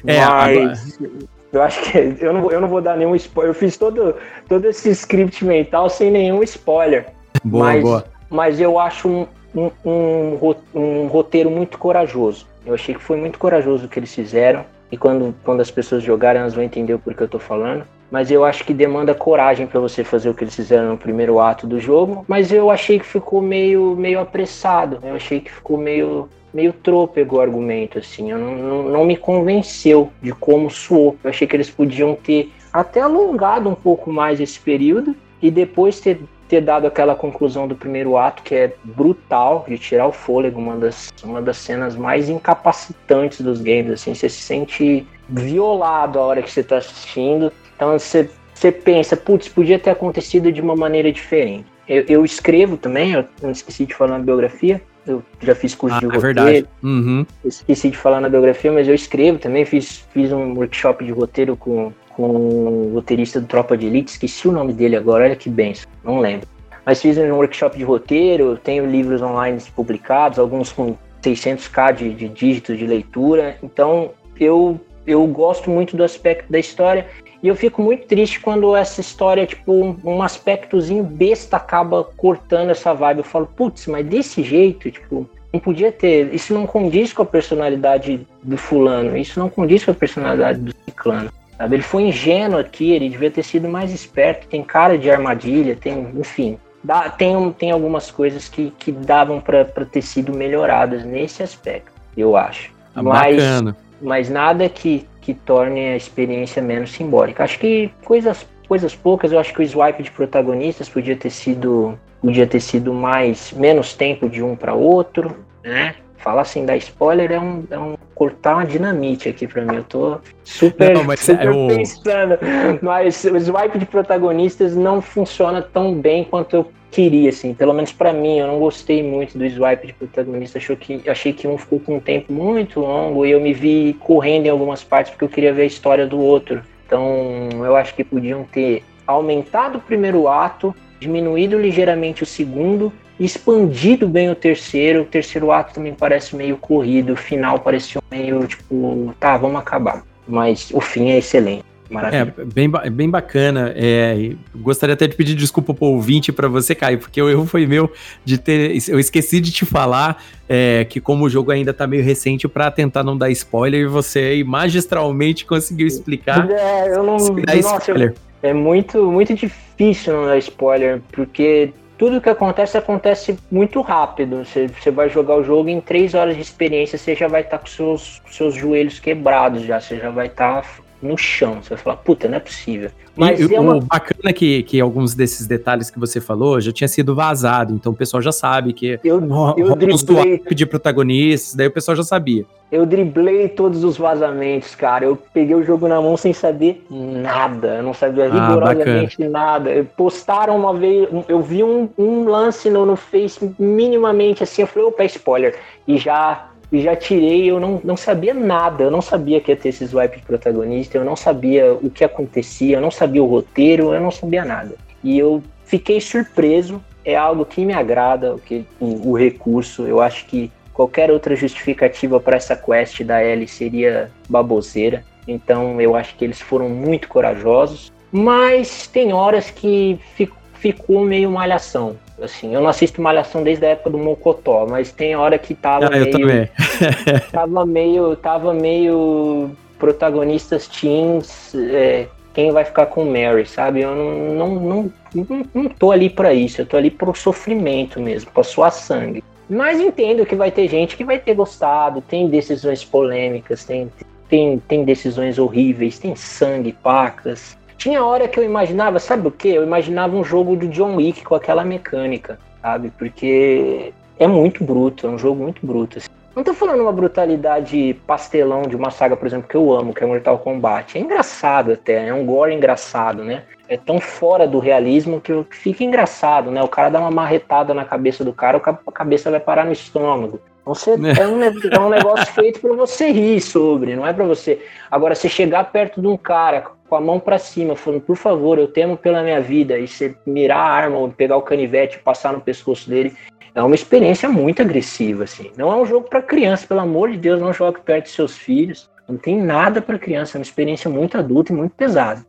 [0.06, 1.18] É, Mas agora...
[1.52, 3.50] eu acho que eu não, eu não vou dar nenhum spoiler.
[3.50, 4.14] Eu fiz todo,
[4.48, 7.06] todo esse script mental sem nenhum spoiler.
[7.44, 8.04] Boa, mas, boa.
[8.30, 12.46] Mas eu acho um, um, um, um roteiro muito corajoso.
[12.64, 14.64] Eu achei que foi muito corajoso o que eles fizeram.
[14.90, 18.30] E quando, quando as pessoas jogarem, elas vão entender o porquê eu tô falando mas
[18.30, 21.66] eu acho que demanda coragem para você fazer o que eles fizeram no primeiro ato
[21.66, 22.26] do jogo.
[22.28, 27.36] Mas eu achei que ficou meio, meio apressado, eu achei que ficou meio, meio trôpego
[27.36, 28.30] o argumento, assim.
[28.30, 31.16] Eu não, não, não me convenceu de como soou.
[31.22, 36.00] Eu achei que eles podiam ter até alongado um pouco mais esse período e depois
[36.00, 40.60] ter, ter dado aquela conclusão do primeiro ato que é brutal, de tirar o fôlego,
[40.60, 46.22] uma das, uma das cenas mais incapacitantes dos games, assim, você se sente violado a
[46.22, 50.76] hora que você está assistindo então você, você pensa, putz, podia ter acontecido de uma
[50.76, 51.66] maneira diferente.
[51.88, 55.96] Eu, eu escrevo também, eu não esqueci de falar na biografia, eu já fiz curso
[55.96, 56.34] ah, de é roteiro.
[56.34, 56.68] Verdade.
[56.82, 57.26] Uhum.
[57.44, 61.56] Esqueci de falar na biografia, mas eu escrevo também, fiz, fiz um workshop de roteiro
[61.56, 65.48] com, com o roteirista do Tropa de Elite, esqueci o nome dele agora, olha que
[65.48, 66.46] benção, não lembro.
[66.84, 72.28] Mas fiz um workshop de roteiro, tenho livros online publicados, alguns com 600k de, de
[72.28, 77.06] dígitos de leitura, então eu, eu gosto muito do aspecto da história
[77.42, 82.70] e eu fico muito triste quando essa história, tipo, um, um aspectozinho besta acaba cortando
[82.70, 83.18] essa vibe.
[83.18, 86.32] Eu falo, putz, mas desse jeito, tipo, não podia ter.
[86.32, 90.74] Isso não condiz com a personalidade do fulano, isso não condiz com a personalidade do
[90.84, 91.30] ciclano.
[91.58, 91.76] Sabe?
[91.76, 96.08] Ele foi ingênuo aqui, ele devia ter sido mais esperto, tem cara de armadilha, tem,
[96.16, 96.58] enfim.
[96.82, 102.36] Dá, tem, tem algumas coisas que, que davam para ter sido melhoradas nesse aspecto, eu
[102.36, 102.70] acho.
[102.94, 103.76] Ah, mas, bacana.
[104.00, 107.44] mas nada que, que torne a experiência menos simbólica.
[107.44, 111.98] Acho que coisas, coisas poucas, eu acho que o swipe de protagonistas podia ter sido
[112.20, 115.96] podia ter sido mais menos tempo de um para outro, né?
[116.18, 119.76] Falar assim da spoiler é um, é um cortar uma dinamite aqui para mim.
[119.76, 122.38] Eu tô super, não, mas super é pensando.
[122.80, 127.54] Mas o swipe de protagonistas não funciona tão bem quanto eu queria, assim.
[127.54, 130.58] Pelo menos para mim, eu não gostei muito do swipe de protagonista.
[130.58, 133.96] Achei que, achei que um ficou com um tempo muito longo e eu me vi
[133.98, 136.62] correndo em algumas partes porque eu queria ver a história do outro.
[136.86, 144.08] Então, eu acho que podiam ter aumentado o primeiro ato, diminuído ligeiramente o segundo expandido
[144.08, 145.02] bem o terceiro.
[145.02, 150.02] O terceiro ato também parece meio corrido, o final pareceu meio tipo, tá, vamos acabar.
[150.26, 151.64] Mas o fim é excelente.
[151.92, 152.34] Maravilha.
[152.36, 153.72] É, bem, bem bacana.
[153.76, 157.66] É, gostaria até de pedir desculpa pro ouvinte para você, Caio, porque o erro foi
[157.66, 157.90] meu
[158.24, 158.76] de ter.
[158.88, 162.70] Eu esqueci de te falar é, que, como o jogo ainda tá meio recente, para
[162.70, 166.50] tentar não dar spoiler, você magistralmente conseguiu explicar.
[166.50, 167.16] É, eu não.
[167.16, 173.80] Nossa, eu, é muito, muito difícil não dar spoiler, porque tudo que acontece acontece muito
[173.80, 174.44] rápido.
[174.44, 177.58] Você, você vai jogar o jogo em três horas de experiência, você já vai estar
[177.58, 180.68] tá com seus, seus joelhos quebrados já, você já vai estar tá
[181.02, 181.62] no chão.
[181.62, 182.90] Você vai falar, puta, não é possível.
[183.16, 183.76] Mas e, é uma...
[183.76, 187.74] o bacana é que, que alguns desses detalhes que você falou já tinha sido vazado,
[187.74, 189.20] então o pessoal já sabe que eu,
[189.56, 190.42] eu driblei...
[190.50, 192.44] de protagonistas, daí o pessoal já sabia.
[192.70, 195.04] Eu driblei todos os vazamentos, cara.
[195.04, 197.76] Eu peguei o jogo na mão sem saber nada.
[197.76, 199.28] Eu não sabia ah, rigorosamente bacana.
[199.28, 199.86] nada.
[199.94, 204.88] Postaram uma vez, eu vi um, um lance no, no Face minimamente assim, eu falei,
[204.88, 205.58] opa, é spoiler.
[205.86, 209.56] E já e já tirei, eu não, não sabia nada, eu não sabia que ia
[209.56, 213.26] ter esse swipe de protagonista, eu não sabia o que acontecia, eu não sabia o
[213.26, 214.74] roteiro, eu não sabia nada.
[215.04, 220.00] E eu fiquei surpreso, é algo que me agrada, o, que, o, o recurso, eu
[220.00, 226.16] acho que qualquer outra justificativa para essa quest da Ellie seria baboseira, então eu acho
[226.16, 231.96] que eles foram muito corajosos, mas tem horas que fico, ficou meio malhação.
[232.22, 235.86] Assim, eu não assisto Malhação desde a época do Mocotó, mas tem hora que tava
[235.86, 236.48] ah, meio.
[237.32, 238.16] tava meio.
[238.16, 239.50] Tava meio.
[239.76, 241.52] Protagonistas teens.
[241.54, 243.80] É, quem vai ficar com Mary, sabe?
[243.80, 248.00] Eu não, não, não, não, não tô ali para isso, eu tô ali pro sofrimento
[248.00, 249.22] mesmo, pra suar sangue.
[249.50, 253.90] Mas entendo que vai ter gente que vai ter gostado, tem decisões polêmicas, tem,
[254.30, 259.48] tem, tem decisões horríveis, tem sangue, pacas, tinha hora que eu imaginava, sabe o que?
[259.48, 262.92] Eu imaginava um jogo do John Wick com aquela mecânica, sabe?
[262.96, 265.98] Porque é muito bruto, é um jogo muito bruto.
[265.98, 266.08] Assim.
[266.36, 270.04] Não tô falando uma brutalidade pastelão de uma saga, por exemplo, que eu amo, que
[270.04, 270.96] é Mortal Kombat.
[270.96, 273.42] É engraçado até, é um gore engraçado, né?
[273.68, 276.62] É tão fora do realismo que fica engraçado, né?
[276.62, 280.38] O cara dá uma marretada na cabeça do cara, a cabeça vai parar no estômago.
[280.60, 284.24] Então você, é, um, é um negócio feito para você rir sobre, não é para
[284.24, 284.64] você.
[284.88, 286.60] Agora, você chegar perto de um cara
[286.92, 290.14] com a mão para cima, falando, por favor, eu temo pela minha vida, e você
[290.26, 293.14] mirar a arma ou pegar o canivete e passar no pescoço dele,
[293.54, 295.50] é uma experiência muito agressiva, assim.
[295.56, 298.36] Não é um jogo para criança, pelo amor de Deus, não jogue perto de seus
[298.36, 298.90] filhos.
[299.08, 302.22] Não tem nada para criança, é uma experiência muito adulta e muito pesada.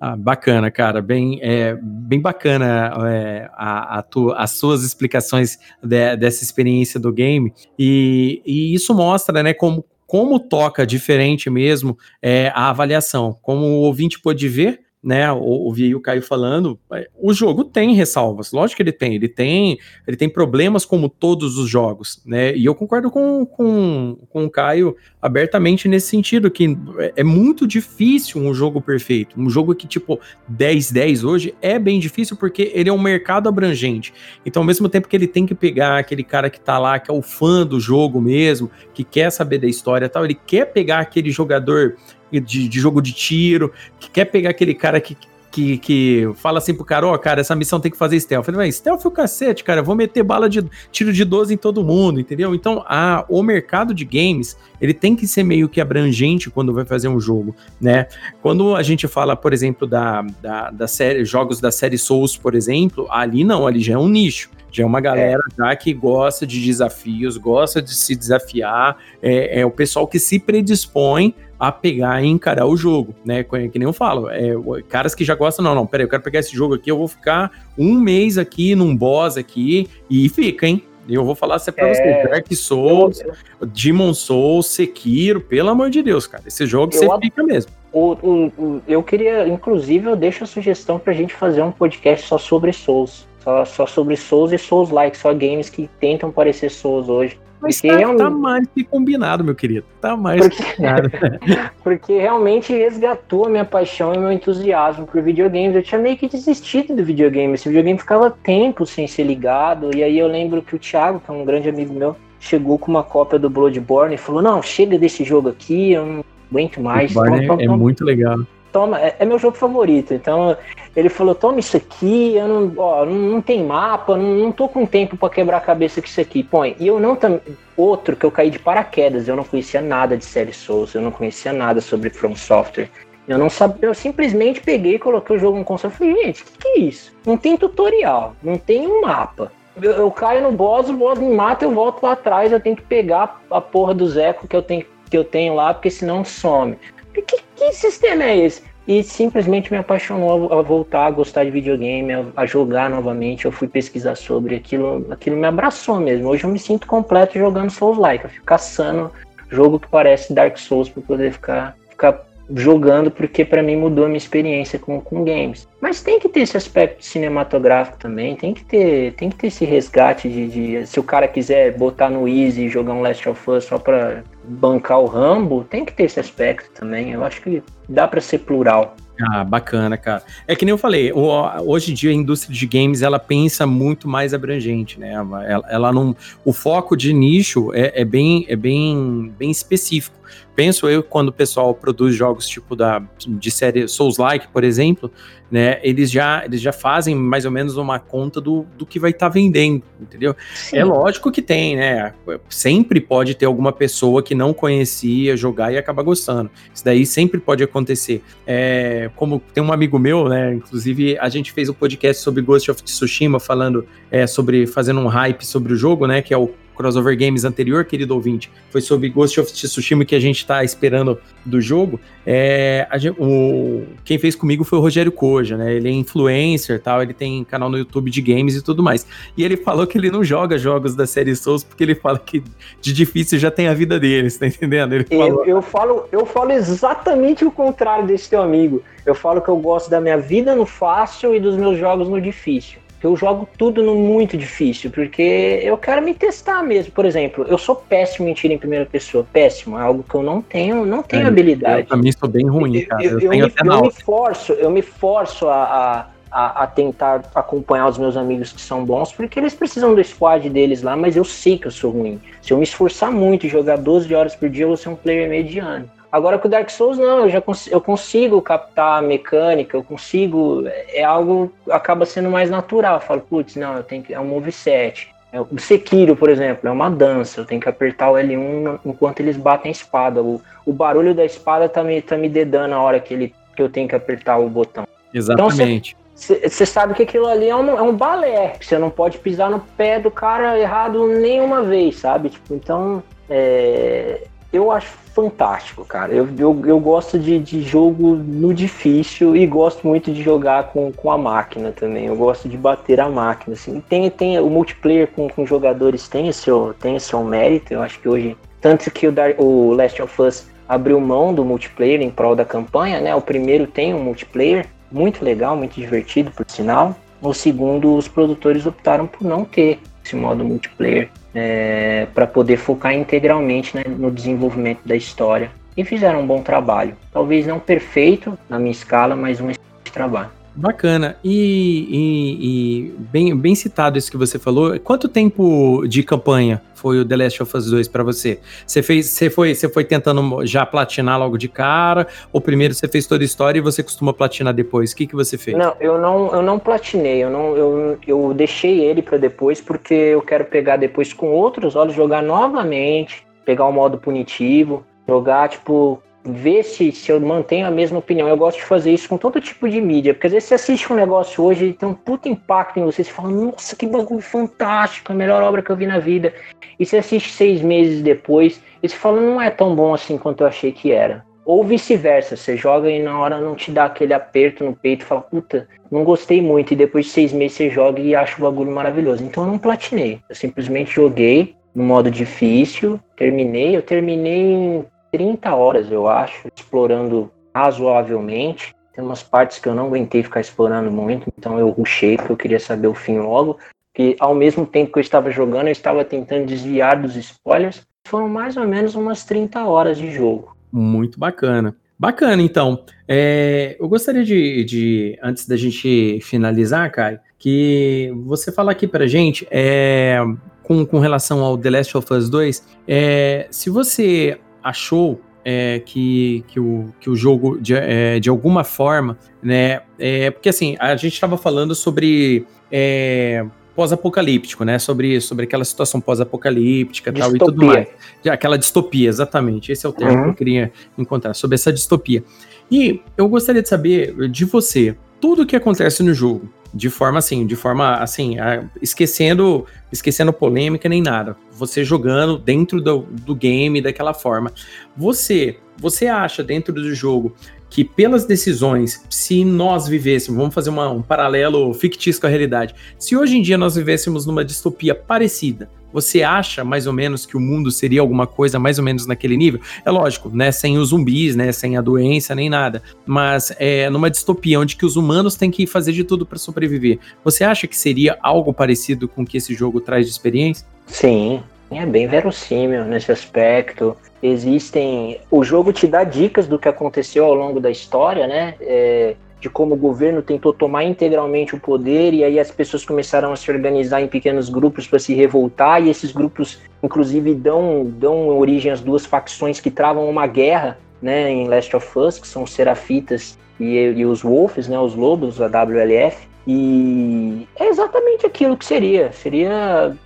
[0.00, 6.16] Ah, bacana, cara, bem, é, bem bacana é, a, a tu, as suas explicações de,
[6.16, 12.50] dessa experiência do game e, e isso mostra, né, como como toca diferente mesmo é,
[12.54, 13.38] a avaliação.
[13.42, 18.50] Como o ouvinte pôde ver, né, ouvi o Caio falando, é, o jogo tem ressalvas,
[18.50, 22.64] lógico que ele tem, ele tem, ele tem problemas como todos os jogos, né, e
[22.64, 26.76] eu concordo com, com, com o Caio abertamente nesse sentido, que
[27.14, 30.18] é muito difícil um jogo perfeito, um jogo que tipo
[30.52, 34.12] 10-10 hoje é bem difícil porque ele é um mercado abrangente,
[34.44, 37.10] então ao mesmo tempo que ele tem que pegar aquele cara que tá lá, que
[37.10, 40.98] é o fã do jogo mesmo, que quer saber da história tal, ele quer pegar
[40.98, 41.96] aquele jogador
[42.30, 45.16] de, de jogo de tiro, que quer pegar aquele cara que,
[45.50, 48.46] que, que fala assim pro cara, ó, oh, cara, essa missão tem que fazer stealth.
[48.46, 51.54] Eu falei, stealth é o cacete, cara, eu vou meter bala de tiro de 12
[51.54, 52.54] em todo mundo, entendeu?
[52.54, 56.84] Então, a, o mercado de games, ele tem que ser meio que abrangente quando vai
[56.84, 58.06] fazer um jogo, né?
[58.42, 62.54] Quando a gente fala, por exemplo, da, da, da série, jogos da série Souls, por
[62.54, 64.50] exemplo, ali não, ali já é um nicho.
[64.70, 65.54] Já é uma galera é.
[65.56, 70.38] já que gosta de desafios, gosta de se desafiar, é, é o pessoal que se
[70.38, 73.42] predispõe a pegar e encarar o jogo, né?
[73.42, 74.52] Que nem eu falo, é,
[74.88, 77.08] caras que já gostam, não, não, peraí, eu quero pegar esse jogo aqui, eu vou
[77.08, 80.82] ficar um mês aqui num boss aqui e fica, hein?
[81.08, 83.20] Eu vou falar assim pra é, você, Dark Souls,
[83.60, 87.72] eu, Demon Souls, Sekiro, pelo amor de Deus, cara, esse jogo você fica mesmo.
[87.90, 92.26] O, o, o, eu queria, inclusive, eu deixo a sugestão pra gente fazer um podcast
[92.26, 93.26] só sobre Souls.
[93.42, 97.40] Só, só sobre Souls e Souls-like, só games que tentam parecer Souls hoje.
[97.60, 98.18] Mas tá, realmente...
[98.18, 99.84] tá, mais que combinado, meu querido.
[100.00, 100.62] Tá mais porque...
[100.62, 101.10] que combinado.
[101.82, 105.74] porque realmente resgatou a minha paixão e meu entusiasmo por videogames.
[105.74, 107.54] Eu tinha meio que desistido do videogame.
[107.54, 109.94] Esse videogame ficava tempo sem ser ligado.
[109.96, 112.90] E aí eu lembro que o Thiago, que é um grande amigo meu, chegou com
[112.90, 117.12] uma cópia do Bloodborne e falou: Não, chega desse jogo aqui, eu não aguento mais.
[117.12, 118.38] Bloodborne é, é muito legal
[118.72, 120.14] toma, é, é, meu jogo favorito.
[120.14, 120.56] Então
[120.94, 124.68] ele falou, toma isso aqui, eu não, ó, não, não tem mapa, não, não tô
[124.68, 126.42] com tempo para quebrar a cabeça com isso aqui.
[126.42, 126.76] Põe.
[126.78, 127.40] E eu não também.
[127.76, 131.12] Outro que eu caí de paraquedas, eu não conhecia nada de série Souls, eu não
[131.12, 132.90] conhecia nada sobre From Software.
[133.28, 136.46] Eu não sabia, eu simplesmente peguei, coloquei o jogo no console e falei, gente, o
[136.46, 137.12] que, que é isso?
[137.26, 139.52] Não tem tutorial, não tem um mapa.
[139.80, 142.74] Eu, eu, caio no boss, o boss me mata, eu volto lá atrás, eu tenho
[142.74, 146.24] que pegar a porra do Zeco que eu tenho, que eu tenho lá, porque senão
[146.24, 146.76] some.
[147.12, 147.22] Que,
[147.58, 148.62] que sistema é esse?
[148.86, 153.44] E simplesmente me apaixonou a, voltar a gostar de videogame, a, a, jogar novamente.
[153.44, 156.28] Eu fui pesquisar sobre aquilo, aquilo me abraçou mesmo.
[156.28, 158.24] Hoje eu me sinto completo jogando Souls-like.
[158.24, 159.12] Eu fico caçando
[159.50, 162.12] jogo que parece Dark Souls para poder ficar, ficar
[162.54, 165.68] jogando porque para mim mudou a minha experiência com, com games.
[165.80, 169.64] Mas tem que ter esse aspecto cinematográfico também, tem que ter, tem que ter esse
[169.64, 173.50] resgate de, de se o cara quiser botar no easy e jogar um Last of
[173.50, 177.12] Us só para bancar o Rambo, tem que ter esse aspecto também.
[177.12, 178.96] Eu acho que dá para ser plural.
[179.20, 180.22] Ah, bacana, cara.
[180.46, 184.08] É que nem eu falei, hoje em dia a indústria de games ela pensa muito
[184.08, 185.12] mais abrangente, né?
[185.12, 190.16] Ela, ela não, o foco de nicho é, é, bem, é bem, bem específico
[190.58, 195.08] penso eu, quando o pessoal produz jogos tipo da, de série Souls-like, por exemplo,
[195.48, 199.12] né, eles já, eles já fazem mais ou menos uma conta do, do que vai
[199.12, 200.34] estar tá vendendo, entendeu?
[200.52, 200.78] Sim.
[200.78, 202.12] É lógico que tem, né?
[202.48, 206.50] Sempre pode ter alguma pessoa que não conhecia jogar e acaba gostando.
[206.74, 208.20] Isso daí sempre pode acontecer.
[208.44, 210.54] É, como tem um amigo meu, né?
[210.54, 215.06] Inclusive, a gente fez um podcast sobre Ghost of Tsushima, falando é, sobre fazendo um
[215.06, 216.20] hype sobre o jogo, né?
[216.20, 220.20] Que é o crossover games anterior, querido ouvinte, foi sobre Ghost of Tsushima que a
[220.20, 221.98] gente tá esperando do jogo.
[222.24, 225.74] É, gente, o, quem fez comigo foi o Rogério Koja, né?
[225.74, 229.04] Ele é influencer tal, ele tem canal no YouTube de games e tudo mais.
[229.36, 232.42] E ele falou que ele não joga jogos da série Souls porque ele fala que
[232.80, 234.94] de difícil já tem a vida dele, tá entendendo?
[234.94, 235.44] Ele falou...
[235.44, 238.82] eu, eu, falo, eu falo exatamente o contrário desse teu amigo.
[239.04, 242.20] Eu falo que eu gosto da minha vida no fácil e dos meus jogos no
[242.20, 246.92] difícil eu jogo tudo no muito difícil, porque eu quero me testar mesmo.
[246.92, 250.22] Por exemplo, eu sou péssimo em tiro em primeira pessoa, péssimo, é algo que eu
[250.22, 251.82] não tenho, não tenho é, habilidade.
[251.82, 253.02] Eu também sou bem ruim, cara.
[253.04, 257.88] Eu, eu, eu, me, eu me, forço, eu me forço a, a, a, tentar acompanhar
[257.88, 261.24] os meus amigos que são bons, porque eles precisam do squad deles lá, mas eu
[261.24, 262.20] sei que eu sou ruim.
[262.42, 264.96] Se eu me esforçar muito e jogar 12 horas por dia, eu vou ser um
[264.96, 265.88] player mediano.
[266.10, 269.84] Agora com o Dark Souls não, eu já cons eu consigo captar a mecânica, eu
[269.84, 272.94] consigo, é algo acaba sendo mais natural.
[272.94, 275.08] Eu falo, putz, não, eu tenho que é um moveset.
[275.30, 279.20] É, o Sekiro, por exemplo, é uma dança, eu tenho que apertar o L1 enquanto
[279.20, 280.22] eles batem a espada.
[280.22, 283.60] O, o barulho da espada tá me, tá me dedando a hora que, ele, que
[283.60, 284.86] eu tenho que apertar o botão.
[285.12, 285.92] Exatamente.
[285.92, 286.08] Então,
[286.48, 289.60] você sabe que aquilo ali é um, é um balé, você não pode pisar no
[289.60, 292.30] pé do cara errado nenhuma vez, sabe?
[292.30, 296.12] Tipo, então, é, eu acho fantástico, cara.
[296.12, 300.90] Eu, eu, eu gosto de, de jogo no difícil e gosto muito de jogar com,
[300.92, 302.06] com a máquina também.
[302.06, 303.54] Eu gosto de bater a máquina.
[303.54, 303.80] Assim.
[303.88, 307.74] Tem, tem, o multiplayer com, com jogadores tem esse, tem esse seu mérito.
[307.74, 308.36] Eu acho que hoje.
[308.60, 312.44] Tanto que o, Dark, o Last of Us abriu mão do multiplayer em prol da
[312.44, 313.14] campanha, né?
[313.14, 316.96] O primeiro tem um multiplayer muito legal, muito divertido, por sinal.
[317.20, 322.94] O segundo, os produtores optaram por não ter esse modo multiplayer é, para poder focar
[322.94, 325.50] integralmente né, no desenvolvimento da história.
[325.76, 326.96] E fizeram um bom trabalho.
[327.12, 329.52] Talvez não perfeito na minha escala, mas um
[329.92, 330.37] trabalho.
[330.58, 331.16] Bacana.
[331.22, 334.78] E, e, e, bem, bem citado isso que você falou.
[334.80, 338.40] Quanto tempo de campanha foi o The Last of Us 2 para você?
[338.66, 342.08] Você fez, você foi, você foi tentando já platinar logo de cara?
[342.32, 344.90] Ou primeiro você fez toda a história e você costuma platinar depois?
[344.90, 345.56] O que, que você fez?
[345.56, 347.22] Não, eu não, eu não platinei.
[347.22, 351.76] Eu não, eu, eu deixei ele para depois porque eu quero pegar depois com outros
[351.76, 357.70] olhos, jogar novamente, pegar o modo punitivo, jogar tipo ver se, se eu mantenho a
[357.70, 358.28] mesma opinião.
[358.28, 360.92] Eu gosto de fazer isso com todo tipo de mídia, porque às vezes você assiste
[360.92, 364.20] um negócio hoje e tem um puto impacto em você, você fala, nossa, que bagulho
[364.20, 366.32] fantástico, a melhor obra que eu vi na vida.
[366.78, 370.42] E você assiste seis meses depois e você fala, não é tão bom assim quanto
[370.42, 371.26] eu achei que era.
[371.44, 375.22] Ou vice-versa, você joga e na hora não te dá aquele aperto no peito fala,
[375.22, 378.70] puta, não gostei muito, e depois de seis meses você joga e acha o bagulho
[378.70, 379.24] maravilhoso.
[379.24, 385.54] Então eu não platinei, eu simplesmente joguei no modo difícil, terminei, eu terminei em 30
[385.54, 388.74] horas, eu acho, explorando razoavelmente.
[388.92, 392.36] Tem umas partes que eu não aguentei ficar explorando muito, então eu rushei porque eu
[392.36, 393.58] queria saber o fim logo.
[393.98, 397.82] E ao mesmo tempo que eu estava jogando, eu estava tentando desviar dos spoilers.
[398.06, 400.56] Foram mais ou menos umas 30 horas de jogo.
[400.72, 401.74] Muito bacana.
[401.98, 402.84] Bacana, então.
[403.08, 409.06] É, eu gostaria de, de, antes da gente finalizar, Kai, que você falar aqui pra
[409.08, 410.18] gente é,
[410.62, 416.44] com, com relação ao The Last of Us 2, é, se você achou é, que,
[416.48, 419.80] que, o, que o jogo, de, é, de alguma forma, né?
[419.98, 424.78] É, porque assim, a gente estava falando sobre é, pós-apocalíptico, né?
[424.78, 427.88] Sobre, sobre aquela situação pós-apocalíptica tal e tudo mais.
[428.28, 429.72] Aquela distopia, exatamente.
[429.72, 430.22] Esse é o termo uhum.
[430.24, 432.22] que eu queria encontrar, sobre essa distopia.
[432.70, 437.46] E eu gostaria de saber de você, tudo que acontece no jogo, de forma assim,
[437.46, 438.36] de forma assim,
[438.80, 441.36] esquecendo, esquecendo polêmica nem nada.
[441.52, 444.52] Você jogando dentro do, do game daquela forma.
[444.96, 447.34] Você, você acha dentro do jogo
[447.70, 452.74] que pelas decisões, se nós vivêssemos, vamos fazer uma, um paralelo fictício com a realidade,
[452.98, 457.36] se hoje em dia nós vivêssemos numa distopia parecida, você acha mais ou menos que
[457.36, 459.60] o mundo seria alguma coisa mais ou menos naquele nível?
[459.84, 460.52] É lógico, né?
[460.52, 461.52] Sem os zumbis, né?
[461.52, 462.82] Sem a doença nem nada.
[463.06, 466.98] Mas é numa distopia onde que os humanos têm que fazer de tudo para sobreviver.
[467.24, 470.66] Você acha que seria algo parecido com o que esse jogo traz de experiência?
[470.86, 473.96] Sim, é bem verossímil nesse aspecto.
[474.22, 475.20] Existem.
[475.30, 478.54] O jogo te dá dicas do que aconteceu ao longo da história, né?
[478.60, 483.32] É de como o governo tentou tomar integralmente o poder e aí as pessoas começaram
[483.32, 488.28] a se organizar em pequenos grupos para se revoltar e esses grupos inclusive dão, dão
[488.36, 492.42] origem às duas facções que travam uma guerra né, em Last of Us, que são
[492.42, 498.56] os Serafitas e, e os Wolves, né, os Lobos, a WLF, e é exatamente aquilo
[498.56, 499.12] que seria.
[499.12, 499.96] Seria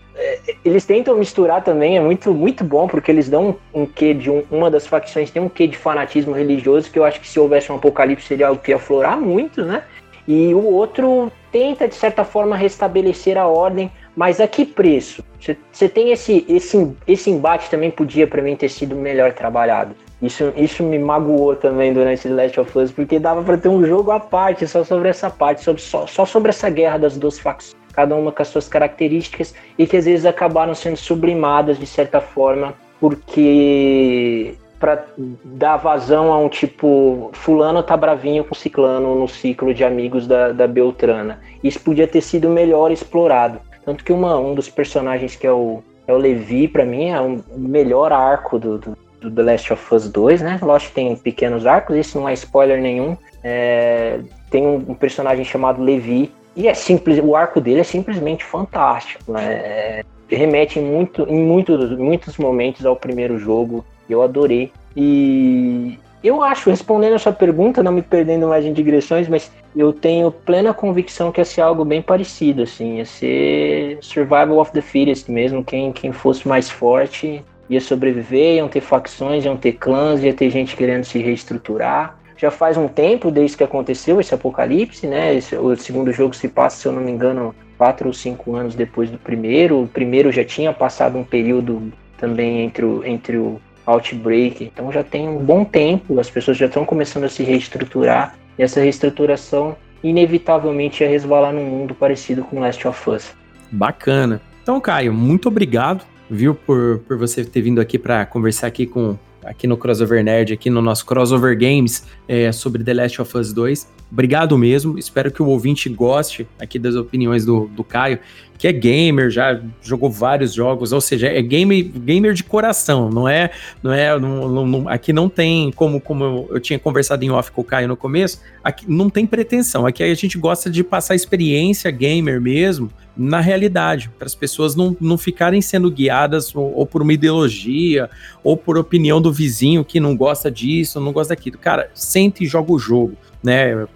[0.65, 4.43] eles tentam misturar também, é muito, muito bom, porque eles dão um, quê de um,
[4.51, 7.71] uma das facções tem um quê de fanatismo religioso, que eu acho que se houvesse
[7.73, 9.83] um apocalipse seria algo que ia aflorar muito, né?
[10.27, 15.25] E o outro tenta, de certa forma, restabelecer a ordem, mas a que preço?
[15.73, 19.97] Você tem esse, esse, esse embate também podia, para mim, ter sido melhor trabalhado.
[20.23, 23.85] Isso, isso me magoou também durante The Last of Us, porque dava para ter um
[23.85, 27.41] jogo à parte, só sobre essa parte, sobre, só, só sobre essa guerra das duas
[27.41, 31.87] facções cada uma com as suas características, e que às vezes acabaram sendo sublimadas de
[31.87, 35.05] certa forma, porque para
[35.45, 40.51] dar vazão a um tipo, fulano tá bravinho com ciclano no ciclo de amigos da,
[40.51, 41.39] da Beltrana.
[41.63, 43.61] Isso podia ter sido melhor explorado.
[43.85, 47.21] Tanto que uma, um dos personagens que é o, é o Levi, para mim, é
[47.21, 50.59] o melhor arco do, do, do, The Last of Us 2, né?
[50.61, 53.17] Que tem pequenos arcos, isso não é spoiler nenhum.
[53.45, 54.19] É,
[54.51, 59.33] tem um, um personagem chamado Levi, e é simples, o arco dele é simplesmente fantástico.
[59.33, 59.53] Né?
[59.53, 63.85] É, remete muito, em muitos, muitos momentos ao primeiro jogo.
[64.09, 64.73] Eu adorei.
[64.97, 69.93] E eu acho, respondendo a sua pergunta, não me perdendo mais em digressões, mas eu
[69.93, 74.83] tenho plena convicção que ia ser algo bem parecido, assim, ia ser survival of the
[74.83, 80.23] fittest mesmo, quem, quem fosse mais forte ia sobreviver, iam ter facções, iam ter clãs,
[80.23, 85.07] ia ter gente querendo se reestruturar já faz um tempo desde que aconteceu esse apocalipse,
[85.07, 85.33] né?
[85.33, 88.75] Esse, o segundo jogo se passa, se eu não me engano, quatro ou cinco anos
[88.75, 89.83] depois do primeiro.
[89.83, 95.05] O primeiro já tinha passado um período também entre o, entre o Outbreak, então já
[95.05, 99.77] tem um bom tempo, as pessoas já estão começando a se reestruturar, e essa reestruturação
[100.03, 103.33] inevitavelmente ia resvalar num mundo parecido com Last of Us.
[103.71, 104.41] Bacana.
[104.63, 109.17] Então, Caio, muito obrigado, viu, por, por você ter vindo aqui para conversar aqui com
[109.45, 113.53] aqui no Crossover Nerd, aqui no nosso Crossover Games, é, sobre The Last of Us
[113.53, 113.89] 2.
[114.13, 118.19] Obrigado mesmo, espero que o ouvinte goste aqui das opiniões do, do Caio,
[118.59, 123.27] que é gamer, já jogou vários jogos, ou seja, é gamer, gamer de coração, não
[123.27, 123.51] é,
[123.83, 127.63] não é, não, não, aqui não tem, como, como eu tinha conversado em off com
[127.63, 131.91] o Caio no começo, aqui não tem pretensão, aqui a gente gosta de passar experiência
[131.91, 137.03] gamer mesmo, na realidade, para as pessoas não, não ficarem sendo guiadas ou, ou, por
[137.03, 138.09] uma ideologia,
[138.43, 141.59] ou por opinião do vizinho que não gosta disso, não gosta daquilo.
[141.59, 143.87] Cara, sente e joga o jogo, né?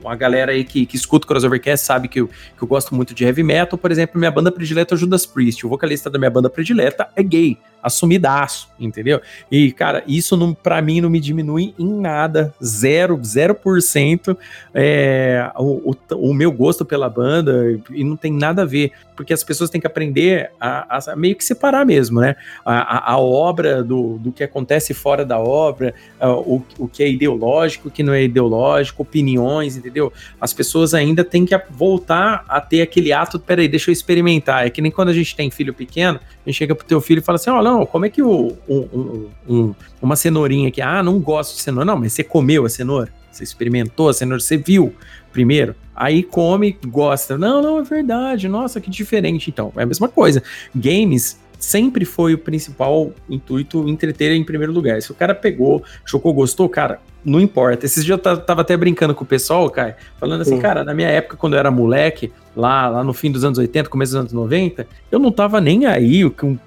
[0.00, 3.14] uma galera aí que, que escuta o Crossovercast sabe que eu, que eu gosto muito
[3.14, 3.78] de heavy metal.
[3.78, 5.66] Por exemplo, minha banda predileta é Judas Priest.
[5.66, 9.20] O vocalista da minha banda predileta é gay assumidaço, entendeu?
[9.50, 14.36] E, cara, isso não, pra mim não me diminui em nada, zero, zero por cento
[14.74, 15.96] é, o, o,
[16.30, 19.80] o, meu gosto pela banda e não tem nada a ver, porque as pessoas têm
[19.80, 22.36] que aprender a, a meio que separar mesmo, né?
[22.64, 27.10] A, a, a, obra do, do que acontece fora da obra, o, o que é
[27.10, 30.12] ideológico, o que não é ideológico, opiniões, entendeu?
[30.40, 34.66] As pessoas ainda têm que voltar a ter aquele ato, peraí, deixa eu experimentar.
[34.66, 37.18] É que nem quando a gente tem filho pequeno, a gente chega pro teu filho
[37.18, 41.02] e fala assim, olha, não, como é que o, um, um, uma cenourinha aqui, ah,
[41.02, 41.84] não gosto de cenoura.
[41.84, 43.12] Não, mas você comeu a cenoura?
[43.30, 44.40] Você experimentou a cenoura?
[44.40, 44.92] Você viu
[45.32, 45.76] primeiro?
[45.94, 47.38] Aí come, gosta.
[47.38, 48.48] Não, não, é verdade.
[48.48, 49.50] Nossa, que diferente.
[49.50, 50.42] Então, é a mesma coisa.
[50.74, 55.00] Games sempre foi o principal intuito entreter em primeiro lugar.
[55.00, 57.86] Se o cara pegou, chocou, gostou, cara, não importa.
[57.86, 60.60] Esses dias eu tava até brincando com o pessoal, Kai, falando assim, Sim.
[60.60, 63.88] cara, na minha época, quando eu era moleque, lá, lá no fim dos anos 80,
[63.90, 66.60] começo dos anos 90, eu não tava nem aí com que,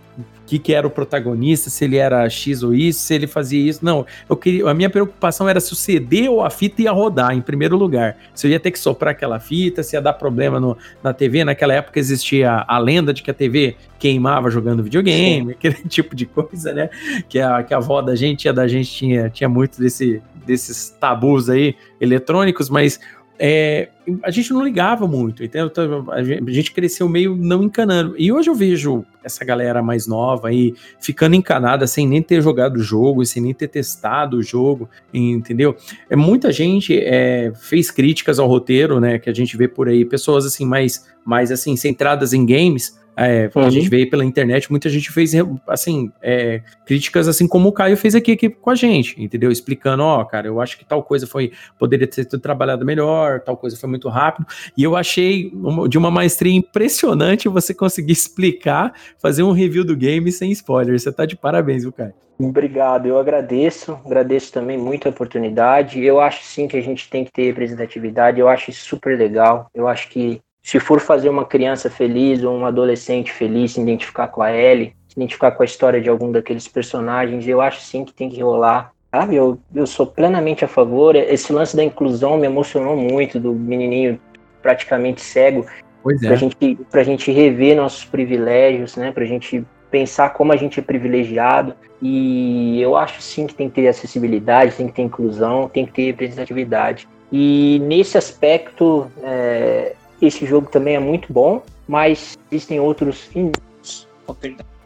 [0.45, 3.83] que era o protagonista, se ele era X ou isso, se ele fazia isso.
[3.83, 7.33] Não, eu queria, a minha preocupação era se o CD ou a fita ia rodar
[7.33, 8.17] em primeiro lugar.
[8.33, 11.43] Se eu ia ter que soprar aquela fita, se ia dar problema no, na TV.
[11.43, 15.51] Naquela época existia a lenda de que a TV queimava jogando videogame, Sim.
[15.51, 16.89] aquele tipo de coisa, né?
[17.29, 20.21] Que a, que a avó da gente e a da gente tinha, tinha muito desse,
[20.45, 22.99] desses tabus aí eletrônicos, mas
[23.39, 23.89] é,
[24.21, 25.67] a gente não ligava muito, entendeu?
[25.67, 28.15] Então, a gente cresceu meio não encanando.
[28.17, 32.77] E hoje eu vejo essa galera mais nova aí ficando encanada sem nem ter jogado
[32.77, 35.75] o jogo, sem nem ter testado o jogo, entendeu?
[36.09, 39.17] É, muita gente é, fez críticas ao roteiro, né?
[39.17, 43.49] Que a gente vê por aí, pessoas assim mais, mais assim centradas em games é,
[43.55, 43.63] uhum.
[43.63, 45.33] A gente veio pela internet, muita gente fez,
[45.67, 49.51] assim, é, críticas assim como o Caio fez aqui, aqui com a gente, entendeu?
[49.51, 53.41] Explicando, ó, oh, cara, eu acho que tal coisa foi, poderia ter sido trabalhado melhor,
[53.41, 55.51] tal coisa foi muito rápido, e eu achei
[55.89, 61.11] de uma maestria impressionante você conseguir explicar, fazer um review do game sem spoiler, você
[61.11, 62.13] tá de parabéns, viu, Caio?
[62.39, 67.23] Obrigado, eu agradeço, agradeço também muito a oportunidade, eu acho sim que a gente tem
[67.23, 71.43] que ter representatividade, eu acho isso super legal, eu acho que se for fazer uma
[71.43, 75.65] criança feliz ou um adolescente feliz se identificar com a Ellie, se identificar com a
[75.65, 78.93] história de algum daqueles personagens, eu acho sim que tem que rolar.
[79.11, 81.15] Sabe, eu, eu sou plenamente a favor.
[81.15, 84.19] Esse lance da inclusão me emocionou muito, do menininho
[84.61, 85.67] praticamente cego.
[86.01, 86.27] Pois é.
[86.27, 89.11] Pra gente, pra gente rever nossos privilégios, né?
[89.11, 91.75] Pra gente pensar como a gente é privilegiado.
[92.01, 95.91] E eu acho sim que tem que ter acessibilidade, tem que ter inclusão, tem que
[95.91, 97.07] ter representatividade.
[97.31, 99.93] E nesse aspecto, é,
[100.27, 104.07] esse jogo também é muito bom, mas existem outros inúmeros,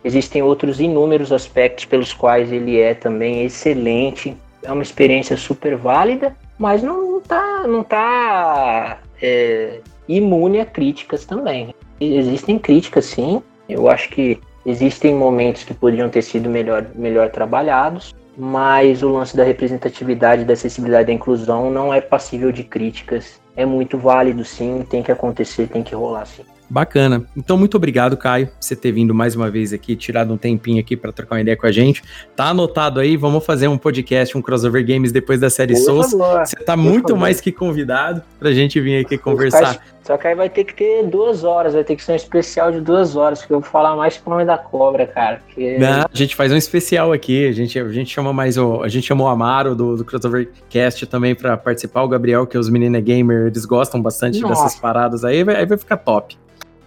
[0.04, 4.36] existem outros inúmeros aspectos pelos quais ele é também excelente.
[4.64, 11.74] É uma experiência super válida, mas não está não tá, é, imune a críticas também.
[12.00, 13.42] Existem críticas, sim.
[13.68, 19.36] Eu acho que existem momentos que poderiam ter sido melhor, melhor trabalhados, mas o lance
[19.36, 24.46] da representatividade, da acessibilidade e da inclusão não é passível de críticas é muito válido,
[24.46, 26.44] sim, tem que acontecer, tem que rolar, sim.
[26.70, 27.26] Bacana.
[27.36, 30.80] Então, muito obrigado, Caio, por você ter vindo mais uma vez aqui, tirado um tempinho
[30.80, 32.04] aqui para trocar uma ideia com a gente.
[32.36, 36.12] Tá anotado aí, vamos fazer um podcast, um crossover games depois da série Souls.
[36.12, 37.20] Você tá muito favor.
[37.20, 39.82] mais que convidado pra gente vir aqui conversar.
[40.08, 42.72] Só que aí vai ter que ter duas horas, vai ter que ser um especial
[42.72, 45.42] de duas horas, porque eu vou falar mais com o nome da cobra, cara.
[45.46, 45.78] Porque...
[45.78, 48.82] Não, a gente faz um especial aqui, a gente, a gente chama mais o.
[48.84, 52.70] A gente chamou o Amaro do, do Crossovercast também para participar, o Gabriel, que os
[52.70, 54.64] meninos é gamer, eles gostam bastante Nossa.
[54.64, 56.38] dessas paradas aí, aí vai ficar top.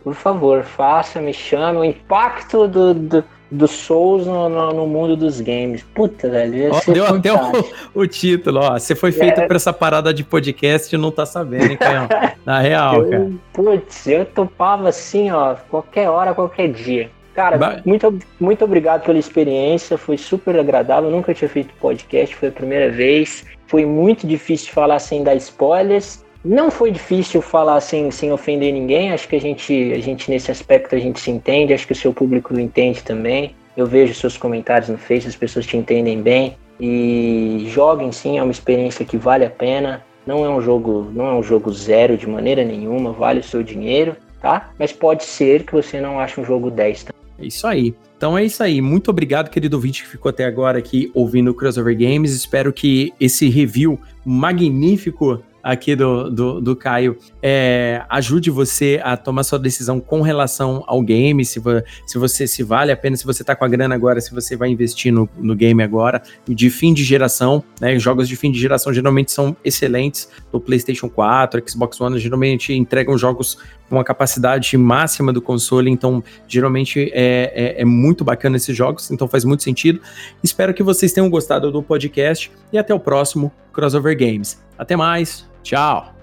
[0.03, 1.77] Por favor, faça, me chame.
[1.77, 5.85] O impacto do, do, do Souls no, no, no, mundo dos games.
[5.95, 6.71] Puta, velho.
[6.73, 7.65] Ó, deu até o,
[8.03, 8.79] o, título, ó.
[8.79, 9.47] Você foi feito é.
[9.47, 12.09] pra essa parada de podcast e não tá sabendo, hein, Caio?
[12.47, 13.31] Na real, eu, cara.
[13.53, 17.11] Putz, eu topava assim, ó, qualquer hora, qualquer dia.
[17.35, 21.11] Cara, muito, muito obrigado pela experiência, foi super agradável.
[21.11, 23.45] Nunca tinha feito podcast, foi a primeira vez.
[23.67, 26.25] Foi muito difícil falar sem dar spoilers.
[26.45, 29.13] Não foi difícil falar sem, sem ofender ninguém.
[29.13, 31.75] Acho que a gente, a gente, nesse aspecto, a gente se entende.
[31.75, 33.55] Acho que o seu público entende também.
[33.77, 36.57] Eu vejo seus comentários no Face, as pessoas te entendem bem.
[36.81, 40.03] E joguem sim, é uma experiência que vale a pena.
[40.27, 43.63] Não é um jogo, não é um jogo zero de maneira nenhuma, vale o seu
[43.63, 44.71] dinheiro, tá?
[44.79, 47.21] Mas pode ser que você não ache um jogo 10 também.
[47.39, 47.95] É isso aí.
[48.17, 48.81] Então é isso aí.
[48.81, 52.35] Muito obrigado, querido ouvinte que ficou até agora aqui ouvindo o Crossover Games.
[52.35, 59.43] Espero que esse review magnífico aqui do, do, do Caio é, ajude você a tomar
[59.43, 61.61] sua decisão com relação ao game, se,
[62.07, 64.57] se você se vale a pena, se você tá com a grana agora, se você
[64.57, 67.99] vai investir no, no game agora, de fim de geração, né?
[67.99, 73.17] Jogos de fim de geração geralmente são excelentes do PlayStation 4, Xbox One, geralmente entregam
[73.17, 73.59] jogos
[73.89, 79.11] com a capacidade máxima do console, então geralmente é, é, é muito bacana esses jogos,
[79.11, 80.01] então faz muito sentido.
[80.43, 84.63] Espero que vocês tenham gostado do podcast e até o próximo Crossover Games.
[84.79, 85.50] Até mais!
[85.63, 86.20] Tchau!